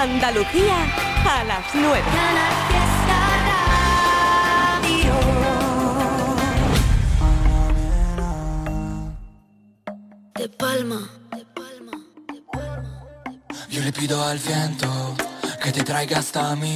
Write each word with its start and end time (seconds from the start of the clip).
Andalucía 0.00 0.76
a 1.28 1.44
las 1.44 1.74
9. 1.74 2.02
De 10.36 10.48
palma, 10.48 11.10
de 11.36 11.44
palma, 11.44 11.92
de 12.32 12.42
palma. 12.50 13.04
Yo 13.68 13.82
le 13.82 13.92
pido 13.92 14.24
al 14.24 14.38
viento 14.38 15.14
que 15.62 15.70
te 15.70 15.84
traiga 15.84 16.20
hasta 16.20 16.56
mí. 16.56 16.74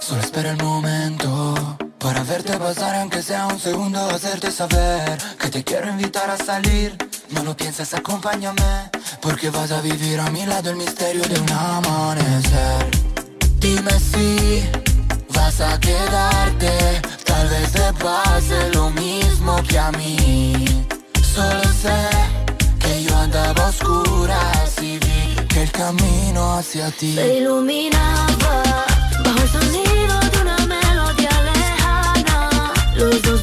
Solo 0.00 0.20
espera 0.20 0.50
el 0.50 0.56
momento 0.56 1.78
para 2.00 2.24
verte 2.24 2.58
pasar, 2.58 2.96
aunque 2.96 3.22
sea 3.22 3.46
un 3.46 3.60
segundo, 3.60 4.00
hacerte 4.10 4.50
saber 4.50 5.18
que 5.38 5.50
te 5.50 5.62
quiero 5.62 5.88
invitar 5.88 6.28
a 6.28 6.36
salir. 6.36 6.96
No 7.28 7.44
lo 7.44 7.56
pienses, 7.56 7.94
acompáñame, 7.94 8.90
porque 9.20 9.50
vas 9.50 9.70
a 9.70 9.80
vivir 9.80 10.18
a 10.20 10.30
mi 10.30 10.46
lado 10.46 10.70
el 10.70 10.76
misterio 10.76 11.22
de 11.22 11.40
un 11.40 11.50
amanecer. 11.52 12.86
Dime 13.58 13.92
si 13.98 14.62
vas 15.34 15.60
a 15.60 15.78
quedarte, 15.78 17.02
tal 17.24 17.48
vez 17.48 17.72
te 17.72 17.92
pase 17.94 18.70
lo 18.72 18.90
mismo 18.90 19.62
que 19.68 19.78
a 19.78 19.90
mí. 19.92 20.84
Solo 21.34 21.62
sé 21.82 22.00
que 22.78 23.02
yo 23.04 23.16
andaba 23.16 23.66
a 23.66 23.68
oscuras 23.68 24.82
y 24.82 24.98
vi 24.98 25.46
que 25.48 25.62
el 25.62 25.70
camino 25.70 26.54
hacia 26.54 26.90
ti 26.90 27.14
Se 27.14 27.38
iluminaba 27.38 28.86
bajo 29.24 29.42
el 29.42 29.48
sonido 29.48 30.20
de 30.32 30.40
una 30.40 30.58
melodía 30.66 31.42
lejana. 31.42 32.72
Los 32.96 33.22
dos 33.22 33.42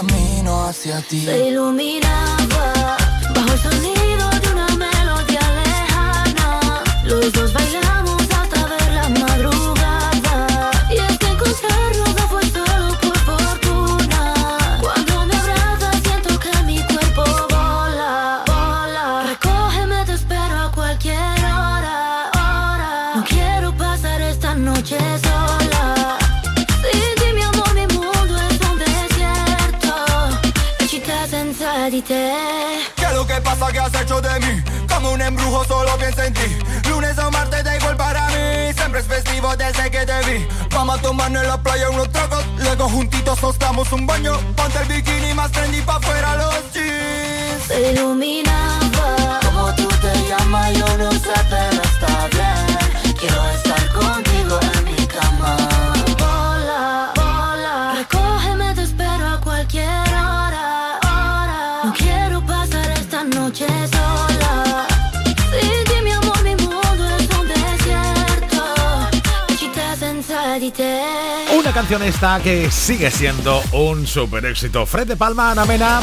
camino 0.00 0.64
hacia 0.64 1.00
ti. 1.02 1.20
Se 1.20 1.48
iluminaba 1.48 2.96
bajo 3.34 3.52
el 3.52 3.58
sonido 3.58 4.09
tomarnos 41.00 41.42
en 41.42 41.48
la 41.48 41.62
playa 41.62 41.90
unos 41.90 42.10
tragos. 42.10 42.44
Luego 42.58 42.88
juntitos 42.88 43.42
nos 43.42 43.58
damos 43.58 43.92
un 43.92 44.06
baño. 44.06 44.32
Ponte 44.56 44.78
el 44.78 44.88
bikini 44.88 45.34
más 45.34 45.50
trendy 45.52 45.80
pa' 45.82 46.00
fuera 46.00 46.36
los 46.36 46.72
jeans. 46.72 47.62
Se 47.66 47.92
iluminaba. 47.92 49.40
Como 49.44 49.74
tú 49.74 49.88
te 49.88 50.28
llamas 50.28 50.72
yo 50.72 50.98
no 50.98 51.10
sé 51.12 51.34
pero 51.48 51.82
está 51.82 52.28
bien. 52.32 53.14
Quiero 53.18 53.49
canción 71.80 72.02
esta 72.02 72.38
que 72.40 72.70
sigue 72.70 73.10
siendo 73.10 73.62
un 73.72 74.06
super 74.06 74.44
éxito. 74.44 74.84
Fred 74.84 75.06
de 75.06 75.16
Palma, 75.16 75.52
Ana 75.52 75.64
Mena. 75.64 76.00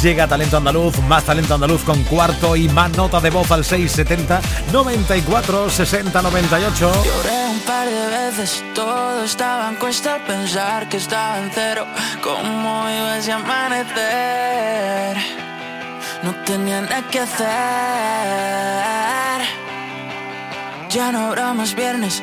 Llega 0.00 0.28
Talento 0.28 0.56
Andaluz, 0.58 0.96
más 1.08 1.24
Talento 1.24 1.54
Andaluz 1.54 1.82
con 1.82 2.04
cuarto 2.04 2.54
y 2.54 2.68
más 2.68 2.96
nota 2.96 3.18
de 3.20 3.30
voz 3.30 3.50
al 3.50 3.64
670 3.64 4.40
94 4.72 5.68
60 5.68 6.22
98. 6.22 6.92
Lloré 7.04 7.46
un 7.50 7.58
par 7.60 7.88
de 7.88 8.06
veces 8.06 8.62
todo 8.72 9.24
estaba 9.24 9.70
en 9.70 9.74
cuesta 9.76 10.24
pensar 10.24 10.88
que 10.88 10.98
estaba 10.98 11.40
en 11.40 11.50
cero. 11.52 11.88
¿Cómo 12.22 12.88
iba 12.88 13.18
ese 13.18 13.32
amanecer? 13.32 15.16
No 16.22 16.36
tenía 16.44 16.82
nada 16.82 17.02
que 17.10 17.18
hacer. 17.18 17.48
Ya 20.88 21.10
no 21.10 21.26
habrá 21.26 21.52
más 21.52 21.74
viernes 21.74 22.22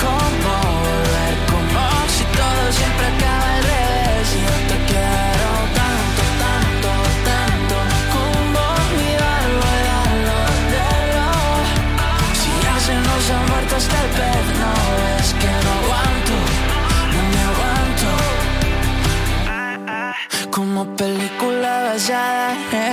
Como 0.00 0.52
volver, 0.86 1.34
como 1.52 1.82
si 2.14 2.24
todo 2.38 2.62
siempre 2.78 3.06
acaba 3.12 3.48
al 3.54 3.62
revés. 3.70 4.26
Y 4.36 4.40
yo 4.46 4.56
te 4.70 4.76
quiero 4.88 5.50
tanto, 5.80 6.22
tanto, 6.44 6.90
tanto, 7.28 7.76
como 8.14 8.58
olvidarlo 8.80 9.64
y 9.76 9.82
darlo, 9.90 10.38
darlo. 10.74 11.28
Si 12.40 12.50
ya 12.64 12.74
se 12.86 12.94
nos 13.06 13.24
muerto 13.50 13.72
hasta 13.76 13.96
el 14.04 14.10
pez, 14.18 14.46
no 14.62 14.72
es 15.18 15.28
que 15.40 15.52
no 15.64 15.70
aguanto, 15.80 16.36
no 17.12 17.20
me 17.32 17.40
aguanto. 17.50 18.10
Como 20.50 20.80
película 20.96 21.72
basada 21.84 22.48
en 22.72 22.92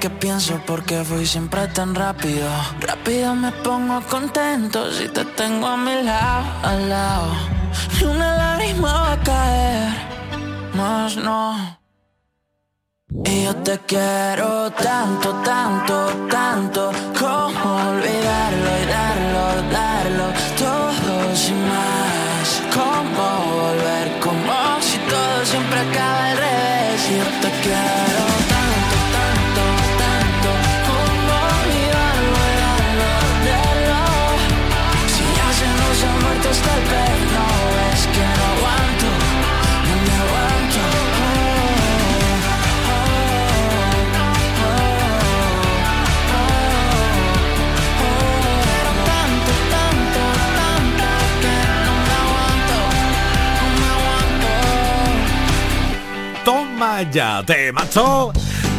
que 0.00 0.08
pienso 0.08 0.58
porque 0.66 1.04
fui 1.04 1.26
siempre 1.26 1.68
tan 1.68 1.94
rápido. 1.94 2.48
Rápido 2.80 3.34
me 3.34 3.52
pongo 3.52 4.00
contento 4.08 4.90
si 4.90 5.08
te 5.08 5.26
tengo 5.26 5.66
a 5.66 5.76
mi 5.76 6.02
lado, 6.02 6.46
al 6.62 6.88
lado. 6.88 7.32
Ni 7.98 8.06
una 8.06 8.34
lágrima 8.34 8.92
va 8.92 9.12
a 9.12 9.22
caer, 9.22 9.92
más 10.74 11.16
no. 11.16 11.78
Y 13.24 13.44
yo 13.44 13.54
te 13.56 13.78
quiero 13.80 14.70
tanto, 14.70 15.34
tanto, 15.44 15.96
tanto 16.30 16.92
Como 17.18 17.90
olvidarlo 17.90 18.49
no 57.04 57.10
me 57.10 57.10
aguanto. 57.10 57.10
Toma 57.10 57.10
ya, 57.10 57.42
te 57.44 57.72
macho. 57.72 58.32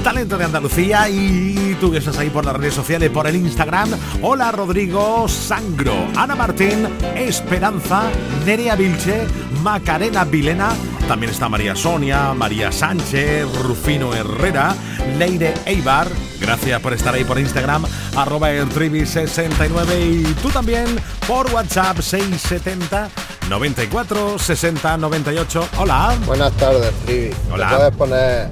Talento 0.03 0.37
de 0.37 0.45
Andalucía 0.45 1.07
y 1.09 1.77
tú 1.79 1.93
estás 1.93 2.17
ahí 2.17 2.29
por 2.29 2.43
las 2.43 2.55
redes 2.55 2.73
sociales, 2.73 3.11
por 3.11 3.27
el 3.27 3.35
Instagram. 3.35 3.89
Hola 4.23 4.51
Rodrigo 4.51 5.27
Sangro, 5.27 5.93
Ana 6.15 6.35
Martín, 6.35 6.87
Esperanza, 7.15 8.09
Nerea 8.45 8.75
Vilche, 8.75 9.27
Macarena 9.61 10.23
Vilena. 10.23 10.71
También 11.07 11.31
está 11.31 11.49
María 11.49 11.75
Sonia, 11.75 12.33
María 12.33 12.71
Sánchez, 12.71 13.45
Rufino 13.61 14.13
Herrera, 14.13 14.75
Leire 15.19 15.53
Eibar. 15.65 16.07
Gracias 16.39 16.81
por 16.81 16.93
estar 16.93 17.13
ahí 17.13 17.23
por 17.23 17.39
Instagram, 17.39 17.85
arroba 18.15 18.51
el 18.51 18.67
trivi69 18.69 20.29
y 20.29 20.33
tú 20.41 20.49
también 20.49 20.87
por 21.27 21.51
WhatsApp 21.53 21.99
670 21.99 23.09
94 23.51 24.39
60 24.39 24.97
98. 24.97 25.67
Hola. 25.77 26.17
Buenas 26.25 26.53
tardes, 26.53 26.89
Trivi. 27.05 27.35
Hola. 27.51 27.67
¿Me 27.69 27.75
puedes 27.75 27.95
poner 27.97 28.49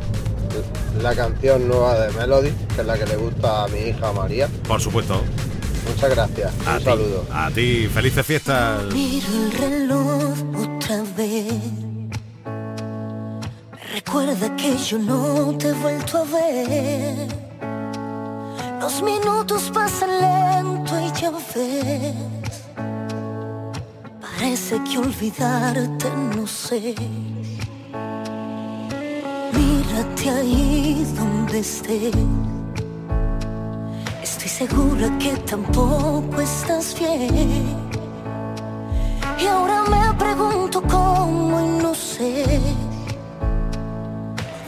la 1.01 1.15
canción 1.15 1.69
nueva 1.69 1.97
de 1.99 2.11
Melody, 2.11 2.51
que 2.75 2.81
es 2.81 2.85
la 2.87 2.97
que 2.97 3.05
le 3.05 3.15
gusta 3.15 3.63
a 3.63 3.67
mi 3.69 3.79
hija 3.79 4.11
María? 4.11 4.49
Por 4.67 4.81
supuesto. 4.81 5.21
Muchas 5.87 6.09
gracias. 6.09 6.51
A 6.67 6.73
Un 6.73 6.77
ti, 6.79 6.83
saludo. 6.83 7.25
A 7.31 7.49
ti, 7.49 7.87
felices 7.93 8.25
fiestas. 8.25 8.83
Miro 8.93 9.27
el 9.27 9.51
reloj 9.53 10.33
otra 10.57 11.01
vez. 11.15 11.53
Me 13.71 13.83
recuerda 13.93 14.53
que 14.57 14.77
yo 14.77 14.99
no 14.99 15.57
te 15.57 15.69
he 15.69 15.73
vuelto 15.75 16.17
a 16.17 16.23
ver. 16.25 17.27
Los 18.81 19.01
minutos 19.01 19.71
pasan 19.73 20.09
lento 20.19 20.99
y 20.99 21.21
ya 21.21 21.31
ves. 21.31 22.38
Parece 24.39 24.81
que 24.85 24.97
olvidarte 24.97 26.09
no 26.33 26.47
sé. 26.47 26.95
Mírate 29.53 30.29
ahí 30.29 31.05
donde 31.13 31.59
estés. 31.59 32.15
Estoy 34.23 34.47
segura 34.47 35.09
que 35.19 35.35
tampoco 35.39 36.39
estás 36.39 36.97
bien. 36.97 37.75
Y 39.37 39.45
ahora 39.45 39.83
me 39.83 40.13
pregunto 40.17 40.83
cómo 40.83 41.59
y 41.59 41.83
no 41.83 41.93
sé. 41.93 42.61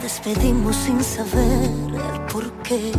Despedimos 0.02 0.76
sin 0.76 1.02
saber 1.02 1.70
el 2.12 2.20
por 2.30 2.52
qué. 2.62 2.92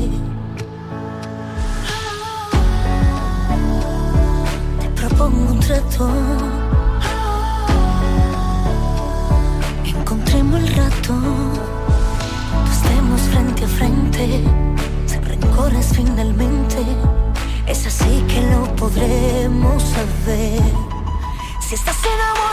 Te 4.81 4.90
propongo 5.00 5.52
un 5.52 5.60
trato. 5.60 6.62
Encontremos 10.33 10.62
el 10.62 10.75
rato. 10.75 11.13
Estemos 12.71 13.21
frente 13.21 13.65
a 13.65 13.68
frente. 13.68 14.44
Sin 15.06 15.24
rencores 15.24 15.91
finalmente. 15.95 16.83
Es 17.68 17.85
así 17.85 18.24
que 18.27 18.41
lo 18.41 18.75
podremos 18.75 19.83
saber. 19.83 20.63
Si 21.62 21.75
estás 21.75 21.97
enamorado 22.03 22.52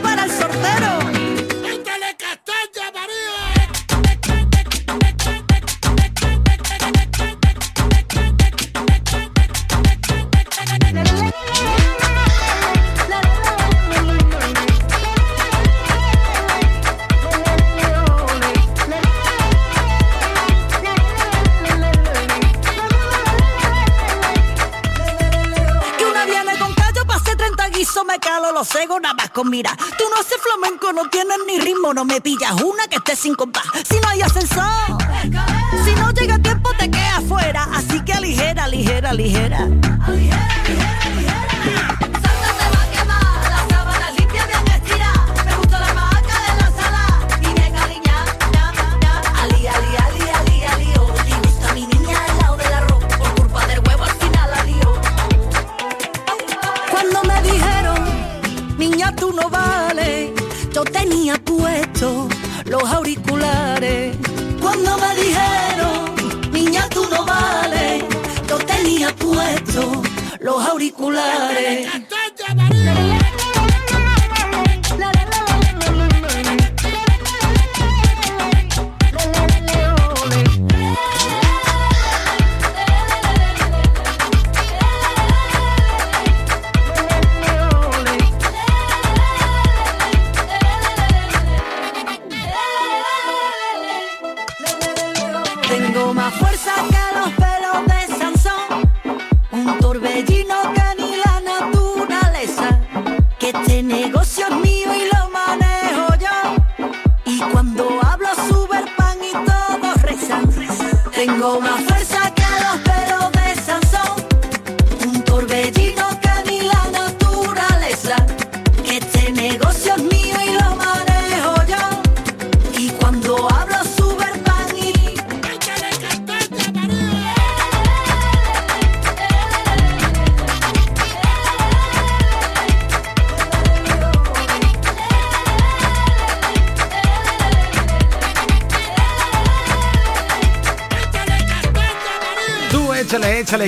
no 31.93 32.05
me 32.05 32.21
pillas 32.21 32.61
una 32.61 32.87
que 32.87 32.97
esté 32.97 33.15
sin 33.15 33.35
compás. 33.35 33.63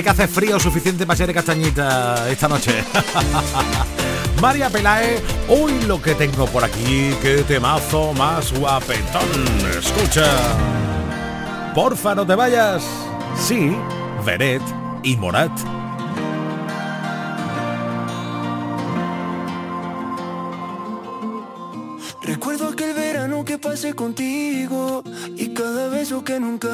Que 0.02 0.10
hace 0.10 0.26
frío 0.26 0.58
suficiente 0.58 1.06
para 1.06 1.16
ser 1.16 1.32
castañita 1.32 2.28
esta 2.30 2.48
noche. 2.48 2.72
María 4.40 4.68
Pelae, 4.68 5.22
hoy 5.48 5.72
lo 5.86 6.02
que 6.02 6.14
tengo 6.14 6.46
por 6.46 6.64
aquí, 6.64 7.14
qué 7.22 7.44
temazo 7.46 8.12
más 8.12 8.52
guapetón. 8.52 9.28
Escucha. 9.78 10.26
Porfa, 11.74 12.14
no 12.14 12.26
te 12.26 12.34
vayas. 12.34 12.82
Sí, 13.36 13.76
Veret 14.24 14.62
y 15.02 15.16
Morat. 15.16 15.52
Recuerdo 22.24 22.68
aquel 22.68 22.94
verano 22.94 23.44
que 23.44 23.58
pasé 23.58 23.94
contigo 23.94 25.04
y 25.36 25.52
cada 25.52 25.88
beso 25.88 26.24
que 26.24 26.40
nunca 26.40 26.73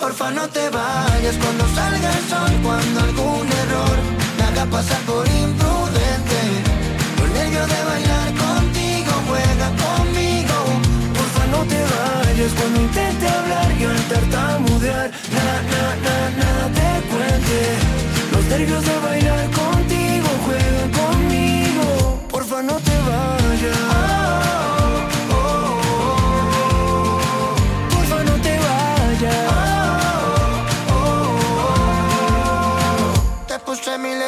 Porfa 0.00 0.30
no 0.30 0.48
te 0.48 0.66
vayas 0.70 1.36
cuando 1.36 1.68
salga 1.74 2.10
el 2.18 2.24
sol, 2.30 2.52
cuando 2.62 3.00
algún 3.00 3.46
error 3.64 3.96
me 4.38 4.44
haga 4.44 4.64
pasar 4.64 4.98
por 5.02 5.28
imprudente. 5.28 6.40
Con 7.18 7.30
nervio 7.34 7.66
de 7.66 7.84
bailar 7.84 8.28
contigo, 8.46 9.12
juega 9.28 9.68
conmigo. 9.84 10.56
Porfa 11.14 11.44
no 11.52 11.60
te 11.72 11.80
vayas 11.92 12.52
cuando 12.58 12.80
intente 12.80 13.28
hablar 13.28 13.70
y 13.78 13.84
al 13.84 14.02
tartamudear. 14.08 15.10
Nada, 15.36 15.56
nada, 15.70 15.94
nada, 16.06 16.30
nada 16.40 16.64
te 16.78 16.90
cuente. 17.10 17.58
Los 18.32 18.44
nervios 18.46 18.82
de 18.82 18.96
bailar 19.00 19.44
contigo, 19.50 19.79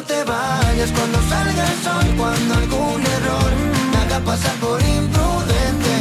no 0.00 0.06
te 0.06 0.24
vayas 0.24 0.90
cuando 0.92 1.18
salga 1.28 1.62
el 1.72 1.78
sol, 1.84 2.14
cuando 2.16 2.54
algún 2.54 3.02
error 3.16 3.50
me 3.92 3.98
haga 3.98 4.20
pasar 4.20 4.54
por 4.56 4.80
imprudente. 4.80 5.94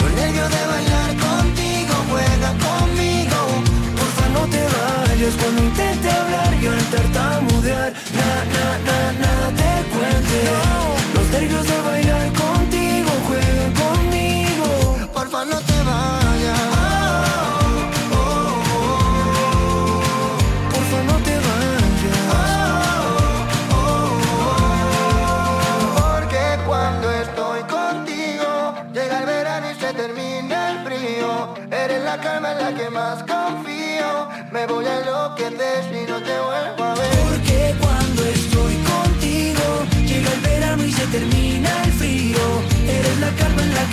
Con 0.00 0.14
nervio 0.14 0.48
de 0.48 0.66
bailar 0.72 1.10
contigo, 1.26 1.94
juega 2.10 2.50
conmigo. 2.66 3.38
Porfa, 3.96 4.28
no 4.32 4.46
te 4.54 4.62
vayas 4.76 5.34
cuando 5.40 5.62
intente 5.62 6.10
hablar 6.10 6.54
y 6.62 6.66
al 6.68 6.84
tartamudear. 6.84 7.37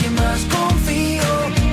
Que 0.06 0.12
más 0.12 0.40
confío. 0.46 1.24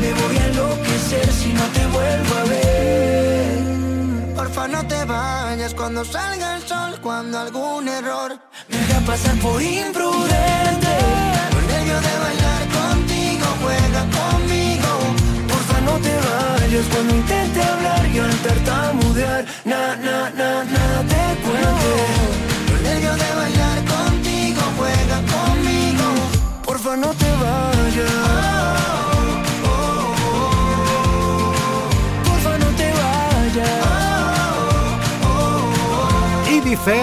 Me 0.01 0.13
voy 0.21 0.37
a 0.37 0.47
enloquecer 0.47 1.33
si 1.33 1.53
no 1.53 1.65
te 1.77 1.87
vuelvo 1.87 2.35
a 2.35 2.45
ver. 2.45 4.35
Porfa, 4.37 4.69
no 4.69 4.87
te 4.87 5.05
vayas 5.05 5.75
cuando 5.75 6.05
salga 6.05 6.57
el 6.57 6.63
sol, 6.63 6.99
cuando 7.03 7.39
algún 7.39 7.89
error 7.89 8.39
me 8.69 8.77
haga 8.79 9.01
pasar 9.07 9.37
por 9.37 9.61
imprudente. 9.63 10.95
Con 11.53 11.67
nervio 11.75 11.99
de 12.09 12.15
bailar 12.25 12.63
contigo, 12.79 13.47
juega 13.63 14.03
conmigo. 14.19 14.91
Porfa, 15.51 15.79
no 15.89 15.95
te 16.07 16.15
vayas 16.29 16.87
cuando 16.93 17.15
intente 17.15 17.63
hablar 17.63 18.07
y 18.15 18.19
al 18.19 18.37
tartamudear. 18.47 19.45
Na, 19.65 19.97
na, 19.97 20.31
na, 20.31 20.65
nada 20.65 21.12
dice... 36.73 37.03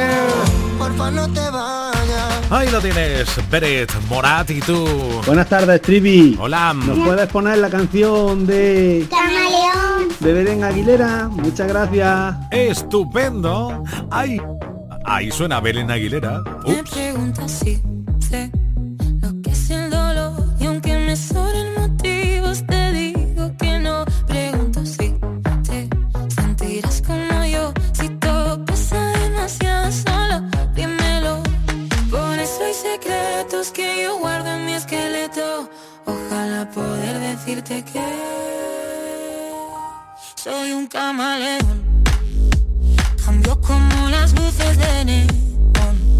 Porfa, 0.79 1.12
no 1.12 1.27
te 1.27 1.41
vayas. 1.51 2.51
Ahí 2.51 2.69
lo 2.69 2.79
tienes, 2.82 3.27
Beret, 3.51 3.91
Morat 4.10 4.49
y 4.49 4.60
tú. 4.62 4.86
Buenas 5.25 5.47
tardes, 5.47 5.82
Trivi. 5.82 6.38
Hola. 6.39 6.73
¿Nos 6.73 6.97
puedes 6.99 7.27
poner 7.27 7.58
la 7.60 7.69
canción 7.69 8.47
de 8.47 9.05
Camaleón. 9.10 10.10
de 10.19 10.34
Belén 10.34 10.63
Aguilera? 10.63 11.27
Muchas 11.27 11.67
gracias. 11.67 12.36
Estupendo. 12.49 13.84
Ahí, 14.10 14.41
ahí 15.05 15.29
suena 15.32 15.60
Belén 15.60 15.91
Aguilera. 15.91 16.41
Me 16.65 16.84
preguntas 16.84 17.51
si 17.51 17.79
sé 18.19 18.49
soy 40.36 40.72
un 40.72 40.86
camaleón. 40.86 41.82
Cambio 43.26 43.60
como 43.60 44.10
las 44.10 44.34
luces 44.34 44.78
de 44.78 45.06
neón. 45.06 46.20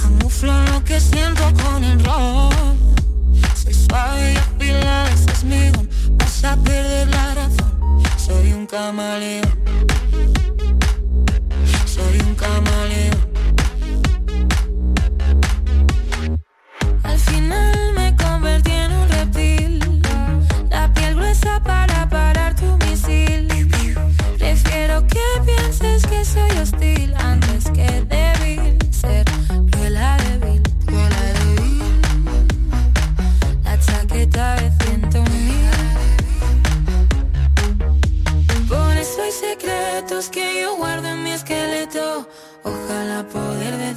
Camuflo 0.00 0.52
lo 0.72 0.82
que 0.82 0.98
siento 0.98 1.42
con 1.62 1.84
el 1.84 2.02
ron. 2.02 2.78
Soy 3.54 3.74
suave 3.74 4.32
y 4.32 4.36
afilada, 4.36 5.10
ese 5.10 5.30
es 5.30 5.44
mi 5.44 5.68
don. 5.68 5.88
Vas 6.16 6.44
a 6.44 6.56
perder 6.56 7.08
la 7.08 7.34
razón. 7.34 8.02
Soy 8.16 8.52
un 8.54 8.66
camaleón. 8.66 9.44
Soy 11.84 12.18
un 12.20 12.34
camaleón. 12.34 13.35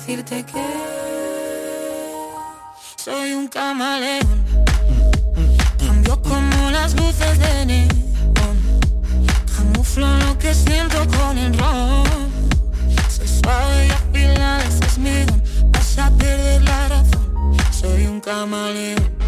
Decirte 0.09 0.43
que 0.43 0.65
soy 2.95 3.33
un 3.33 3.47
camaleón. 3.47 4.43
Cambio 5.77 6.19
como 6.23 6.71
las 6.71 6.95
luces 6.95 7.37
de 7.37 7.65
neón. 7.67 8.57
Camuflo 9.55 10.07
lo 10.17 10.37
que 10.39 10.53
siento 10.55 10.97
con 11.15 11.37
el 11.37 11.55
ron. 11.59 12.05
Soy 13.07 13.27
suave 13.27 13.87
y 13.87 13.91
afilada, 13.91 14.63
ese 14.65 14.85
es 14.85 14.97
mi 14.97 15.25
don. 15.25 15.43
Vas 15.71 15.97
a 15.99 16.09
perder 16.17 16.63
la 16.63 16.87
razón. 16.87 17.57
Soy 17.71 18.07
un 18.07 18.19
camaleón. 18.19 19.18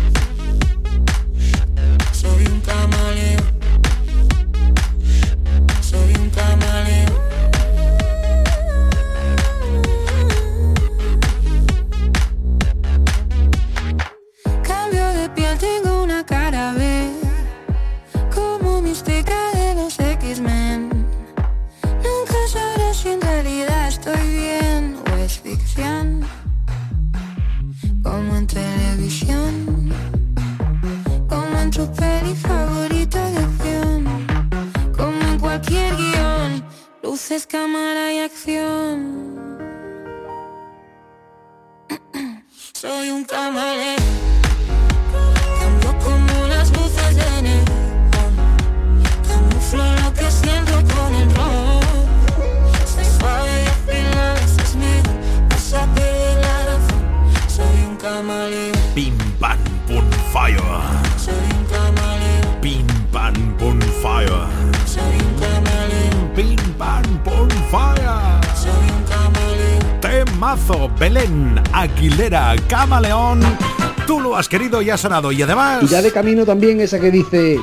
Querido 74.51 74.81
y 74.81 74.89
ha 74.89 74.97
sonado. 74.97 75.31
Y 75.31 75.41
además... 75.41 75.81
Y 75.81 75.87
ya 75.87 76.01
de 76.01 76.11
camino 76.11 76.45
también 76.45 76.81
esa 76.81 76.99
que 76.99 77.09
dice... 77.09 77.57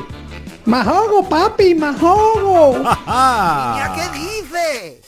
¡Majogo, 0.65 1.29
papi, 1.29 1.75
majogo! 1.75 2.83
¿Ya 2.83 3.93
qué 3.95 4.19
dice? 4.19 5.03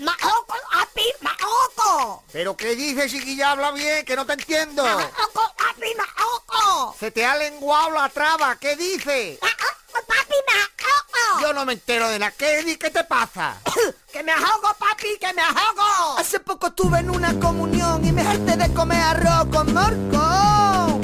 ¡Majoco, 0.00 0.54
papi, 0.72 1.04
majoco! 1.20 2.24
¿Pero 2.32 2.56
qué 2.56 2.74
dices, 2.74 3.12
chiquilla? 3.12 3.52
Habla 3.52 3.70
bien, 3.70 4.04
que 4.04 4.16
no 4.16 4.26
te 4.26 4.32
entiendo. 4.32 4.82
¡Majoco, 4.82 5.54
papi, 5.56 5.94
majoco! 5.96 6.96
Se 6.98 7.12
te 7.12 7.24
ha 7.24 7.36
lenguado 7.36 7.90
la 7.90 8.08
traba, 8.08 8.56
¿qué 8.56 8.74
dice? 8.74 9.38
¡Majoco, 9.40 10.06
papi, 10.06 10.34
majoco! 10.48 11.42
Yo 11.42 11.52
no 11.52 11.64
me 11.64 11.74
entero 11.74 12.08
de 12.08 12.18
la 12.18 12.32
¿Qué, 12.32 12.76
¿Qué 12.78 12.90
te 12.90 13.04
pasa? 13.04 13.56
¡Que 14.12 14.24
me 14.24 14.32
ahogo, 14.32 14.74
papi, 14.78 15.16
que 15.20 15.32
me 15.32 15.42
ahogo! 15.42 16.18
Hace 16.18 16.40
poco 16.40 16.68
estuve 16.68 16.98
en 16.98 17.10
una 17.10 17.38
comunión 17.38 18.04
y 18.04 18.10
me 18.10 18.22
harté 18.22 18.56
de 18.56 18.74
comer 18.74 19.00
arroz 19.00 19.46
con 19.52 19.72
morco. 19.72 21.03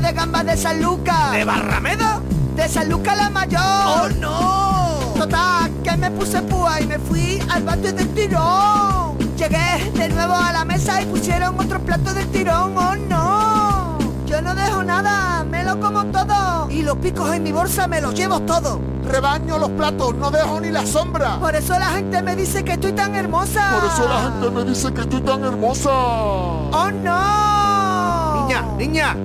De 0.00 0.12
gambas 0.12 0.44
de 0.44 0.56
San 0.56 0.82
Lucas. 0.82 1.32
¿De 1.32 1.44
Barrameda? 1.44 2.20
De 2.56 2.68
San 2.68 2.88
Lucas 2.88 3.16
la 3.16 3.30
mayor. 3.30 3.60
¡Oh, 3.62 4.08
no! 4.18 5.14
Total, 5.14 5.70
que 5.84 5.96
me 5.96 6.10
puse 6.10 6.42
púa 6.42 6.80
y 6.80 6.86
me 6.86 6.98
fui 6.98 7.40
al 7.48 7.62
bate 7.62 7.92
del 7.92 8.08
tirón. 8.08 9.16
Llegué 9.36 9.90
de 9.94 10.08
nuevo 10.08 10.34
a 10.34 10.50
la 10.50 10.64
mesa 10.64 11.00
y 11.00 11.06
pusieron 11.06 11.58
otro 11.60 11.78
plato 11.78 12.12
del 12.14 12.26
tirón. 12.28 12.76
¡Oh, 12.76 12.96
no! 12.96 13.98
Yo 14.26 14.42
no 14.42 14.54
dejo 14.54 14.82
nada, 14.82 15.44
me 15.44 15.62
lo 15.62 15.78
como 15.78 16.04
todo. 16.06 16.68
Y 16.68 16.82
los 16.82 16.96
picos 16.96 17.32
en 17.32 17.44
mi 17.44 17.52
bolsa 17.52 17.86
me 17.86 18.00
los 18.00 18.14
llevo 18.14 18.40
todos. 18.40 18.80
Rebaño 19.04 19.58
los 19.58 19.70
platos, 19.70 20.14
no 20.16 20.30
dejo 20.30 20.60
ni 20.60 20.70
la 20.70 20.84
sombra. 20.84 21.38
Por 21.38 21.54
eso 21.54 21.78
la 21.78 21.90
gente 21.90 22.22
me 22.22 22.34
dice 22.34 22.64
que 22.64 22.72
estoy 22.72 22.92
tan 22.92 23.14
hermosa. 23.14 23.78
Por 23.78 23.90
eso 23.90 24.08
la 24.08 24.22
gente 24.22 24.50
me 24.50 24.64
dice 24.64 24.92
que 24.92 25.02
estoy 25.02 25.20
tan 25.20 25.44
hermosa. 25.44 25.90
¡Oh, 25.92 26.90
no! 26.90 28.46
Niña, 28.46 28.62
niña, 28.76 29.16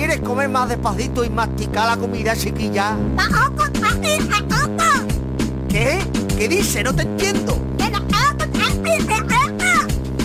¿quieres 0.00 0.20
comer 0.20 0.48
más 0.48 0.66
despacito 0.66 1.22
y 1.24 1.28
masticar 1.28 1.86
la 1.86 1.96
comida, 1.98 2.34
chiquilla? 2.34 2.96
¿Qué? 5.68 5.98
¿Qué 6.38 6.48
dice? 6.48 6.82
No 6.82 6.94
te 6.94 7.02
entiendo. 7.02 7.58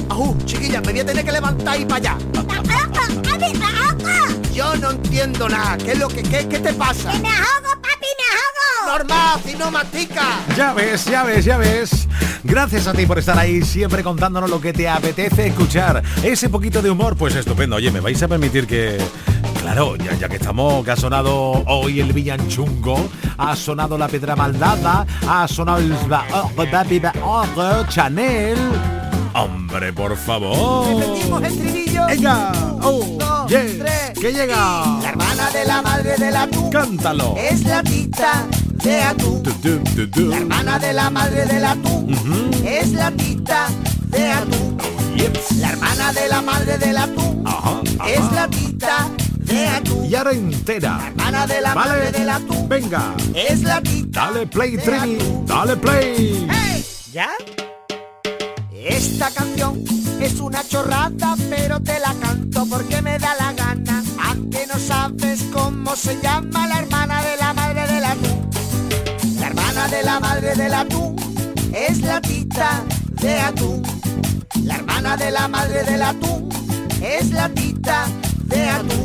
Ajú, 0.09 0.37
chiquilla, 0.45 0.79
me 0.79 0.93
voy 0.93 1.01
a 1.01 1.05
tener 1.05 1.25
que 1.25 1.31
levantar 1.33 1.77
y 1.77 1.83
para 1.83 1.97
allá. 1.97 2.17
Yo 4.53 4.77
no 4.77 4.91
entiendo 4.91 5.49
nada. 5.49 5.77
¿Qué 5.77 5.91
es 5.91 5.99
lo 5.99 6.07
que 6.07 6.23
qué, 6.23 6.47
qué 6.47 6.59
te 6.59 6.71
pasa? 6.73 7.11
¡Que 7.11 7.19
me 7.19 7.27
ahogo, 7.27 7.81
papi, 7.81 8.07
me 8.17 8.87
ahogo! 8.87 8.97
Normal, 8.97 9.41
si 9.45 9.55
no 9.55 9.71
mastica. 9.71 10.39
Ya 10.55 10.71
ves, 10.71 11.03
ya 11.03 11.23
ves, 11.23 11.43
ya 11.43 11.57
ves. 11.57 12.07
Gracias 12.45 12.87
a 12.87 12.93
ti 12.93 13.05
por 13.05 13.19
estar 13.19 13.37
ahí, 13.37 13.61
siempre 13.63 14.03
contándonos 14.03 14.49
lo 14.49 14.61
que 14.61 14.71
te 14.71 14.87
apetece 14.87 15.47
escuchar. 15.47 16.01
Ese 16.23 16.47
poquito 16.47 16.81
de 16.81 16.89
humor, 16.89 17.17
pues 17.17 17.35
estupendo. 17.35 17.75
Oye, 17.75 17.91
me 17.91 17.99
vais 17.99 18.23
a 18.23 18.29
permitir 18.29 18.67
que... 18.67 18.97
Claro, 19.65 19.95
ya, 19.95 20.13
ya 20.13 20.29
que 20.29 20.35
estamos, 20.35 20.85
que 20.85 20.91
ha 20.91 20.95
sonado 20.95 21.63
hoy 21.65 21.99
el 21.99 22.13
Villanchungo, 22.13 23.09
ha 23.35 23.55
sonado 23.55 23.97
la 23.97 24.07
Pedra 24.07 24.35
Maldada, 24.35 25.07
ha 25.27 25.47
sonado 25.47 25.79
el 25.79 25.97
Chanel. 27.89 28.57
Hombre, 29.33 29.91
por 29.91 30.15
favor. 30.15 30.87
Repetimos 30.99 31.43
el 31.43 31.57
trinillo. 31.57 32.05
Venga. 32.05 32.51
Oh, 32.83 33.17
dos, 33.17 33.47
tres, 33.47 34.11
que 34.21 34.31
llega. 34.31 34.99
La 35.01 35.09
hermana 35.09 35.49
de 35.49 35.65
la 35.65 35.81
madre 35.81 36.15
del 36.15 36.35
atún. 36.35 36.69
Cántalo. 36.69 37.35
Es 37.35 37.63
la 37.65 37.81
tita 37.81 38.45
de 38.83 39.01
atún. 39.01 39.41
Tu, 39.41 39.51
tu, 39.51 40.07
tu. 40.11 40.27
La 40.27 40.37
hermana 40.37 40.77
de 40.77 40.93
la 40.93 41.09
madre 41.09 41.47
del 41.47 41.65
atún. 41.65 42.13
Ujú. 42.13 42.51
Es 42.63 42.93
la 42.93 43.09
tita 43.09 43.65
de 44.09 44.31
atún. 44.31 44.77
Yes. 45.15 45.57
La 45.57 45.69
hermana 45.71 46.13
de 46.13 46.29
la 46.29 46.41
madre 46.43 46.77
del 46.77 46.97
atún. 46.97 47.43
Ajá, 47.47 47.81
ajá. 47.99 48.09
Es 48.11 48.31
la 48.31 48.47
tita 48.47 49.09
de. 49.17 49.24
Y 49.49 50.15
ahora 50.15 50.31
entera. 50.31 50.97
La 50.97 51.07
hermana 51.07 51.47
de 51.47 51.61
la 51.61 51.75
madre 51.75 52.11
del 52.11 52.29
atún. 52.29 52.69
Venga. 52.69 53.13
Es 53.33 53.63
la 53.63 53.81
tita. 53.81 54.25
Dale 54.25 54.47
play, 54.47 54.75
de 54.75 54.83
Trini. 54.83 55.17
Dale 55.45 55.75
play. 55.77 56.47
¡Hey! 56.49 56.85
¿Ya? 57.11 57.29
Esta 58.71 59.31
canción 59.31 59.83
es 60.21 60.39
una 60.39 60.63
chorrada, 60.63 61.35
pero 61.49 61.79
te 61.81 61.99
la 61.99 62.13
canto 62.21 62.65
porque 62.69 63.01
me 63.01 63.17
da 63.17 63.35
la 63.35 63.53
gana. 63.53 64.03
Aunque 64.27 64.67
no 64.67 64.79
sabes 64.79 65.43
cómo 65.51 65.95
se 65.95 66.19
llama 66.21 66.67
la 66.67 66.79
hermana 66.79 67.21
de 67.23 67.37
la 67.37 67.53
madre 67.53 67.87
del 67.87 68.05
atún. 68.05 68.49
La 69.39 69.47
hermana 69.47 69.87
de 69.87 70.03
la 70.03 70.19
madre 70.19 70.55
del 70.55 70.73
atún 70.73 71.15
es 71.73 72.01
la 72.01 72.21
tita 72.21 72.83
de 73.21 73.39
atún. 73.39 73.83
La 74.63 74.75
hermana 74.75 75.17
de 75.17 75.31
la 75.31 75.47
madre 75.47 75.83
del 75.83 76.01
atún 76.01 76.49
es 77.01 77.31
la 77.31 77.49
tita 77.49 78.05
de 78.45 78.69
atún. 78.69 79.04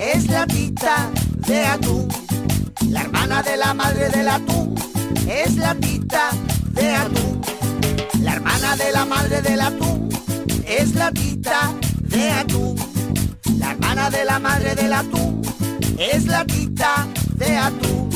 es 0.00 0.28
la 0.28 0.46
tita 0.46 1.10
de 1.46 1.64
atún. 1.66 2.08
La 2.88 3.02
hermana 3.02 3.42
de 3.42 3.56
la 3.56 3.74
madre 3.74 4.08
del 4.08 4.28
atún 4.28 4.74
es 5.28 5.56
la 5.56 5.74
tita 5.74 6.30
de 6.72 6.90
atún. 6.96 7.40
La 8.20 8.32
hermana 8.32 8.76
de 8.76 8.92
la 8.92 9.04
madre 9.04 9.42
del 9.42 9.60
atún 9.60 10.08
es 10.66 10.94
la 10.94 11.12
tita 11.12 11.72
de 12.00 12.30
atún. 12.30 12.76
La 13.58 13.72
hermana 13.72 14.10
de 14.10 14.24
la 14.24 14.38
madre 14.38 14.74
del 14.74 14.92
atún 14.92 15.42
es 15.98 16.24
la 16.26 16.44
tita 16.46 17.06
de 17.36 17.56
atún. 17.56 18.08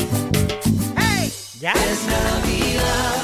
¡Hey! 0.96 1.32
¿Ya? 1.60 1.72
Es 1.72 2.00
Navidad, 2.06 3.23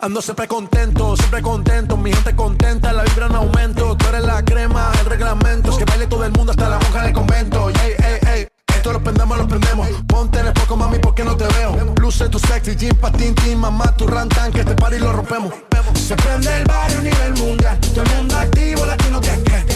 Ando 0.00 0.20
siempre 0.20 0.48
contento, 0.48 1.16
siempre 1.16 1.42
contento, 1.42 1.96
mi 1.96 2.12
gente 2.12 2.34
contenta, 2.34 2.92
la 2.92 3.04
vibra 3.04 3.26
en 3.26 3.36
aumento, 3.36 3.96
tú 3.96 4.08
eres 4.08 4.24
la 4.24 4.44
crema, 4.44 4.90
el 4.98 5.06
reglamento, 5.06 5.70
es 5.70 5.76
que 5.76 5.84
baile 5.84 6.08
todo 6.08 6.24
el 6.24 6.32
mundo 6.32 6.50
hasta 6.50 6.68
la 6.68 6.80
monja 6.80 7.04
del 7.04 7.12
convento, 7.12 7.70
ey, 7.70 7.94
ey, 7.98 8.18
ey, 8.34 8.49
esto 8.80 8.94
lo 8.94 9.04
prendemos, 9.04 9.36
lo 9.36 9.46
prendemos, 9.46 9.88
ponte 10.06 10.40
en 10.40 10.46
el 10.46 10.52
poco 10.54 10.74
mami 10.74 10.98
porque 10.98 11.22
no 11.22 11.36
te 11.36 11.44
veo, 11.48 11.76
luce 12.00 12.30
tu 12.30 12.38
sexy, 12.38 12.74
jean 12.76 12.96
patín, 12.96 13.34
tin, 13.34 13.58
mamá, 13.58 13.94
tu 13.94 14.06
rantan, 14.06 14.50
que 14.50 14.60
este 14.60 14.74
party 14.74 14.98
lo 14.98 15.12
rompemos, 15.12 15.52
se 15.94 16.16
prende 16.16 16.56
el 16.56 16.64
barrio 16.64 16.98
a 16.98 17.02
nivel 17.02 17.34
mundial, 17.34 17.78
todo 17.94 18.04
el 18.04 18.10
mundo 18.16 18.36
activo, 18.38 18.86
latino 18.86 19.20
que 19.20 19.30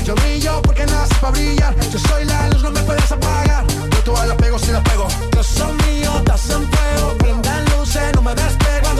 yo 0.04 0.14
brillo 0.14 0.62
porque 0.62 0.86
nace 0.86 1.14
para 1.20 1.32
brillar, 1.32 1.74
yo 1.92 1.98
soy 1.98 2.24
la 2.24 2.48
luz, 2.48 2.62
no 2.62 2.70
me 2.70 2.80
puedes 2.80 3.12
apagar, 3.12 3.66
yo 3.66 3.98
todas 4.04 4.26
las 4.26 4.36
pego 4.38 4.58
si 4.58 4.72
las 4.72 4.82
pego, 4.82 5.06
yo 5.34 5.42
soy 5.42 5.72
mío, 5.86 6.10
estás 6.16 6.48
en 6.48 6.66
fuego, 6.66 7.14
prendan 7.18 7.64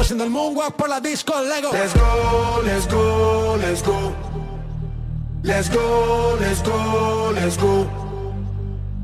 haciendo 0.05 0.25
el 0.25 0.31
moonwalk 0.31 0.75
por 0.77 0.91
la 0.91 1.01
disco 1.01 1.33
Lego. 1.41 1.71
Let's 1.73 1.95
go, 1.95 2.61
let's 2.63 2.87
go, 2.87 3.57
let's 3.57 3.83
go. 3.83 4.13
Let's 5.43 5.71
go, 5.71 6.37
let's 6.41 6.63
go, 6.63 7.33
let's 7.35 7.57
go. 7.57 8.04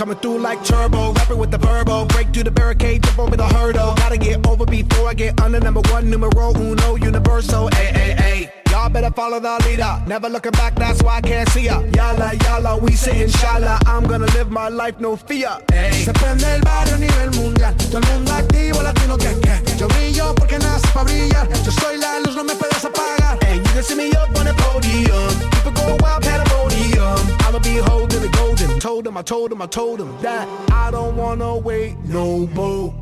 Coming 0.00 0.16
through 0.16 0.38
like 0.38 0.64
turbo, 0.64 1.12
rapping 1.12 1.36
with 1.36 1.50
the 1.50 1.58
verbo. 1.58 2.06
Break 2.06 2.32
through 2.32 2.44
the 2.44 2.50
barricade, 2.50 3.02
jump 3.02 3.18
over 3.18 3.36
the 3.36 3.46
hurdle. 3.46 3.94
Gotta 3.96 4.16
get 4.16 4.46
over 4.46 4.64
before 4.64 5.10
I 5.10 5.12
get 5.12 5.38
under 5.42 5.60
number 5.60 5.82
one, 5.92 6.08
numero 6.08 6.54
uno, 6.56 6.94
universal. 6.94 7.68
Ay, 7.74 7.92
ay, 7.94 8.14
ay. 8.18 8.59
Y'all 8.70 8.88
better 8.88 9.10
follow 9.10 9.40
the 9.40 9.58
leader. 9.66 10.02
Never 10.06 10.28
looking 10.28 10.52
back, 10.52 10.76
that's 10.76 11.02
why 11.02 11.16
I 11.16 11.20
can't 11.20 11.48
see 11.50 11.64
ya. 11.64 11.82
Yala, 11.82 12.30
yala, 12.44 12.80
we 12.80 12.92
say 12.92 13.22
inshallah. 13.22 13.80
I'm 13.84 14.04
gonna 14.04 14.26
live 14.26 14.50
my 14.50 14.68
life, 14.68 15.00
no 15.00 15.16
fear. 15.16 15.58
Se 15.92 16.12
prende 16.12 16.44
el 16.54 16.60
barrio 16.62 16.94
a 16.94 16.98
nivel 16.98 17.30
mundial. 17.32 17.74
Todo 17.90 17.98
el 17.98 18.04
mundo 18.12 18.32
activo, 18.32 18.82
latino 18.82 19.16
que 19.16 19.34
que. 19.40 19.76
Yo 19.76 19.88
brillo 19.88 20.34
porque 20.36 20.58
nace 20.58 20.86
para 20.94 21.04
brillar. 21.04 21.48
Yo 21.64 21.70
soy 21.72 21.96
la 21.96 22.20
luz, 22.20 22.36
no 22.36 22.44
me 22.44 22.54
puedes 22.54 22.84
apagar. 22.84 23.38
Hey, 23.42 23.56
you 23.56 23.72
can 23.74 23.82
see 23.82 23.96
me 23.96 24.10
up 24.12 24.28
on 24.38 24.46
the 24.46 24.54
podium. 24.54 25.50
People 25.50 25.72
go 25.72 25.96
wild, 26.00 26.22
pandemonium. 26.22 27.18
I'ma 27.40 27.58
be 27.58 27.78
holding 27.78 28.22
the 28.22 28.28
golden. 28.28 28.78
Told 28.78 29.06
him, 29.06 29.16
I 29.16 29.22
told 29.22 29.50
him, 29.50 29.62
I 29.62 29.66
told 29.66 30.00
him 30.00 30.16
that 30.22 30.46
I 30.70 30.90
don't 30.92 31.16
wanna 31.16 31.56
wait 31.56 31.96
no 32.04 32.46
more. 32.54 32.94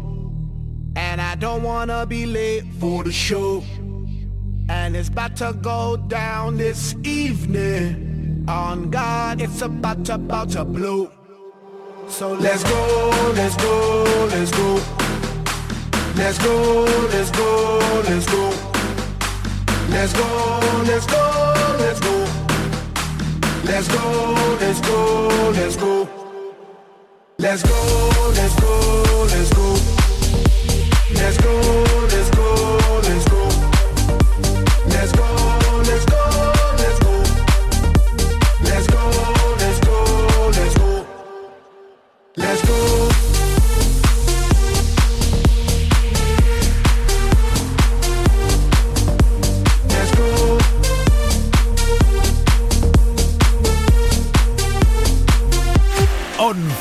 And 0.97 1.21
I 1.21 1.35
don't 1.35 1.63
wanna 1.63 2.07
be 2.07 2.25
late 2.25 2.65
for 2.81 3.05
the 3.05 3.13
show. 3.13 3.63
And 4.69 4.97
it's 4.97 5.09
about 5.09 5.37
to 5.37 5.55
go 5.61 5.97
down 5.97 6.57
this 6.59 6.95
evening. 7.03 8.45
On 8.49 8.91
God, 8.91 9.41
it's 9.41 9.63
about 9.63 10.05
to, 10.07 10.15
about 10.15 10.51
to 10.51 10.65
blow. 10.65 11.11
So 12.09 12.33
let's 12.33 12.63
go, 12.65 13.33
let's 13.35 13.57
go, 13.57 14.29
let's 14.31 14.51
go. 14.51 14.75
Let's 16.17 16.39
go, 16.39 16.85
let's 17.13 17.31
go, 17.31 17.79
let's 18.09 18.27
go. 18.27 18.51
Let's 19.91 20.13
go, 20.13 20.61
let's 20.87 21.07
go, 21.07 21.77
let's 21.79 22.01
go. 22.01 22.27
Let's 23.65 23.89
go, 23.89 24.55
let's 24.61 24.81
go, 24.81 25.53
let's 25.55 25.77
go. 25.77 26.09
Let's 27.39 27.63
go, 27.63 28.33
let's 28.35 28.55
go, 28.61 29.27
let's 29.31 29.53
go. 29.53 29.77
Let's 31.15 31.37
go, 31.39 31.53
let's 32.11 32.31
go, 32.31 33.01
let's 33.03 33.25
go. 33.28 33.28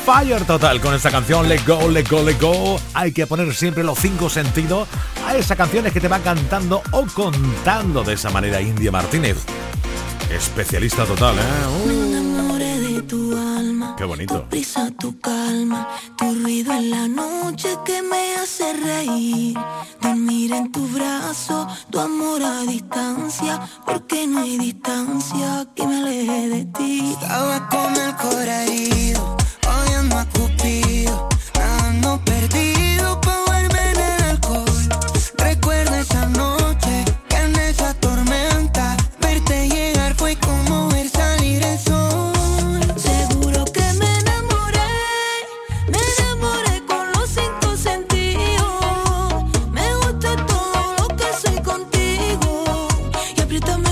Fire 0.07 0.45
total 0.45 0.79
con 0.79 0.93
esta 0.93 1.11
canción 1.11 1.49
Let 1.49 1.63
Go, 1.67 1.89
Let 1.89 2.05
Go, 2.09 2.23
Let 2.23 2.39
Go. 2.39 2.79
Hay 2.93 3.11
que 3.11 3.27
poner 3.27 3.53
siempre 3.53 3.83
los 3.83 3.99
cinco 3.99 4.29
sentidos 4.29 4.87
a 5.27 5.35
esas 5.35 5.57
canciones 5.57 5.91
que 5.91 5.99
te 5.99 6.07
va 6.07 6.19
cantando 6.19 6.81
o 6.91 7.05
contando 7.07 8.05
de 8.05 8.13
esa 8.13 8.29
manera 8.29 8.61
India 8.61 8.89
Martínez. 8.89 9.35
Especialista 10.31 11.03
total, 11.03 11.35
¿eh? 11.37 11.41
Alma. 13.57 13.95
Qué 13.97 14.05
bonito. 14.05 14.45
Prisa, 14.49 14.89
tu 14.97 15.19
calma, 15.19 15.89
tu 16.17 16.33
ruido 16.41 16.71
en 16.71 16.89
la 16.89 17.07
noche 17.09 17.67
que 17.85 18.01
me 18.01 18.35
hace 18.35 18.71
reír. 18.73 19.57
Dormir 20.01 20.53
en 20.53 20.71
tu 20.71 20.87
brazo, 20.87 21.67
tu 21.91 21.99
amor 21.99 22.41
a 22.43 22.61
distancia, 22.61 23.59
porque 23.85 24.25
no 24.25 24.39
hay 24.39 24.57
distancia 24.57 25.67
que 25.75 25.85
me 25.85 25.97
aleje 25.97 26.47
de 26.47 26.65
ti. 26.65 27.13
Estaba 27.19 27.67
con 27.67 27.93
el 27.93 28.15
corazón 28.15 29.46
odiando 29.97 30.17
a 30.17 30.25
Cupido, 30.25 31.29
nadando 31.55 32.21
perdido 32.23 33.19
pa' 33.21 33.39
volver 33.47 33.95
en 33.95 34.01
el 34.01 34.23
alcohol. 34.29 34.89
Recuerdo 35.37 35.95
esa 35.95 36.25
noche, 36.27 37.05
que 37.29 37.37
en 37.37 37.55
esa 37.55 37.93
tormenta, 37.95 38.95
verte 39.21 39.67
llegar 39.67 40.13
fue 40.15 40.35
como 40.37 40.89
ver 40.89 41.09
salir 41.09 41.63
el 41.63 41.79
sol. 41.79 42.81
Seguro 42.95 43.65
que 43.65 43.93
me 43.99 44.19
enamoré, 44.19 44.93
me 45.91 45.99
enamoré 46.17 46.85
con 46.85 47.11
los 47.13 47.29
cinco 47.29 47.75
sentidos. 47.75 49.45
Me 49.71 49.95
gusta 49.95 50.35
todo 50.45 50.95
lo 50.99 51.07
que 51.15 51.27
soy 51.41 51.59
contigo. 51.63 52.87
Y 53.35 53.41
apriétame 53.41 53.86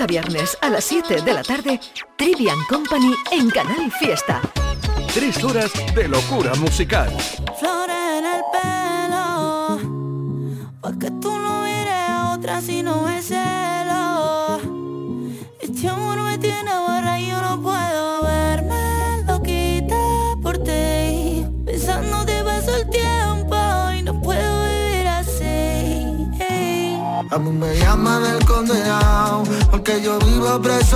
a 0.00 0.06
viernes 0.06 0.56
a 0.62 0.70
las 0.70 0.84
7 0.84 1.20
de 1.20 1.34
la 1.34 1.42
tarde, 1.42 1.78
Trivian 2.16 2.58
Company 2.68 3.14
en 3.30 3.50
Canal 3.50 3.92
Fiesta. 3.92 4.40
Tres 5.12 5.44
horas 5.44 5.70
de 5.94 6.08
locura 6.08 6.54
musical. 6.54 7.14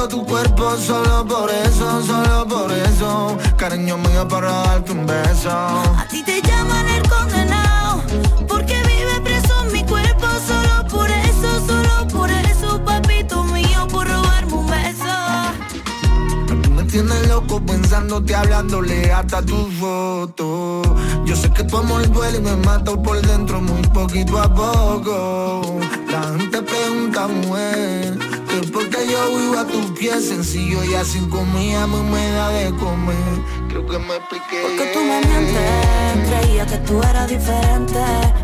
Tu 0.08 0.24
cuerpo 0.24 0.76
Solo 0.76 1.24
por 1.26 1.50
eso, 1.50 2.02
solo 2.02 2.46
por 2.46 2.72
eso. 2.72 3.36
Cariño 3.56 3.96
mío 3.98 4.26
para 4.28 4.50
darte 4.50 4.92
un 4.92 5.06
beso. 5.06 5.50
A 5.50 6.06
ti 6.10 6.22
te 6.24 6.40
llaman 6.42 6.86
el 6.88 7.08
condenado 7.08 8.02
Porque 8.48 8.74
vive 8.74 9.20
preso 9.22 9.64
en 9.64 9.72
mi 9.72 9.84
cuerpo. 9.84 10.26
Solo 10.46 10.88
por 10.88 11.10
eso, 11.10 11.66
solo 11.66 12.08
por 12.08 12.30
eso 12.30 12.84
Papito 12.84 13.42
mío, 13.44 13.86
por 13.90 14.06
robarme 14.06 14.52
un 14.52 14.66
beso. 14.66 15.14
Tú 16.62 16.70
me 16.70 16.84
tienes 16.84 17.28
loco 17.28 17.60
pensándote 17.64 18.34
hablándole 18.34 19.12
hasta 19.12 19.42
tu 19.42 19.70
foto. 19.80 20.82
Yo 21.24 21.34
sé 21.34 21.50
que 21.50 21.64
tu 21.64 21.76
amor 21.76 22.08
duele 22.12 22.38
y 22.38 22.40
me 22.40 22.56
mata 22.56 22.92
por 23.02 23.20
dentro 23.20 23.60
muy 23.60 23.82
poquito 23.88 24.38
a 24.38 24.52
poco. 24.54 25.80
La 26.08 26.22
gente 26.38 26.62
pregunta, 26.62 27.26
mujer, 27.26 28.16
que 28.48 28.66
por 28.68 28.85
qué 28.85 28.85
yo 29.16 29.38
vivo 29.38 29.58
a 29.58 29.66
tus 29.66 29.90
pies 29.98 30.28
sencillo 30.28 30.84
y 30.84 30.94
así 30.94 31.20
comida 31.28 31.86
mí 31.86 32.00
me 32.10 32.24
de 32.54 32.74
comer. 32.76 33.36
Creo 33.68 33.86
que 33.86 33.98
me 33.98 34.16
expliqué 34.16 34.62
Porque 34.62 34.86
tú 34.92 35.00
me 35.00 35.20
mientes 35.20 36.28
Creía 36.28 36.66
que 36.66 36.78
tú 36.78 37.02
eras 37.02 37.28
diferente. 37.28 38.00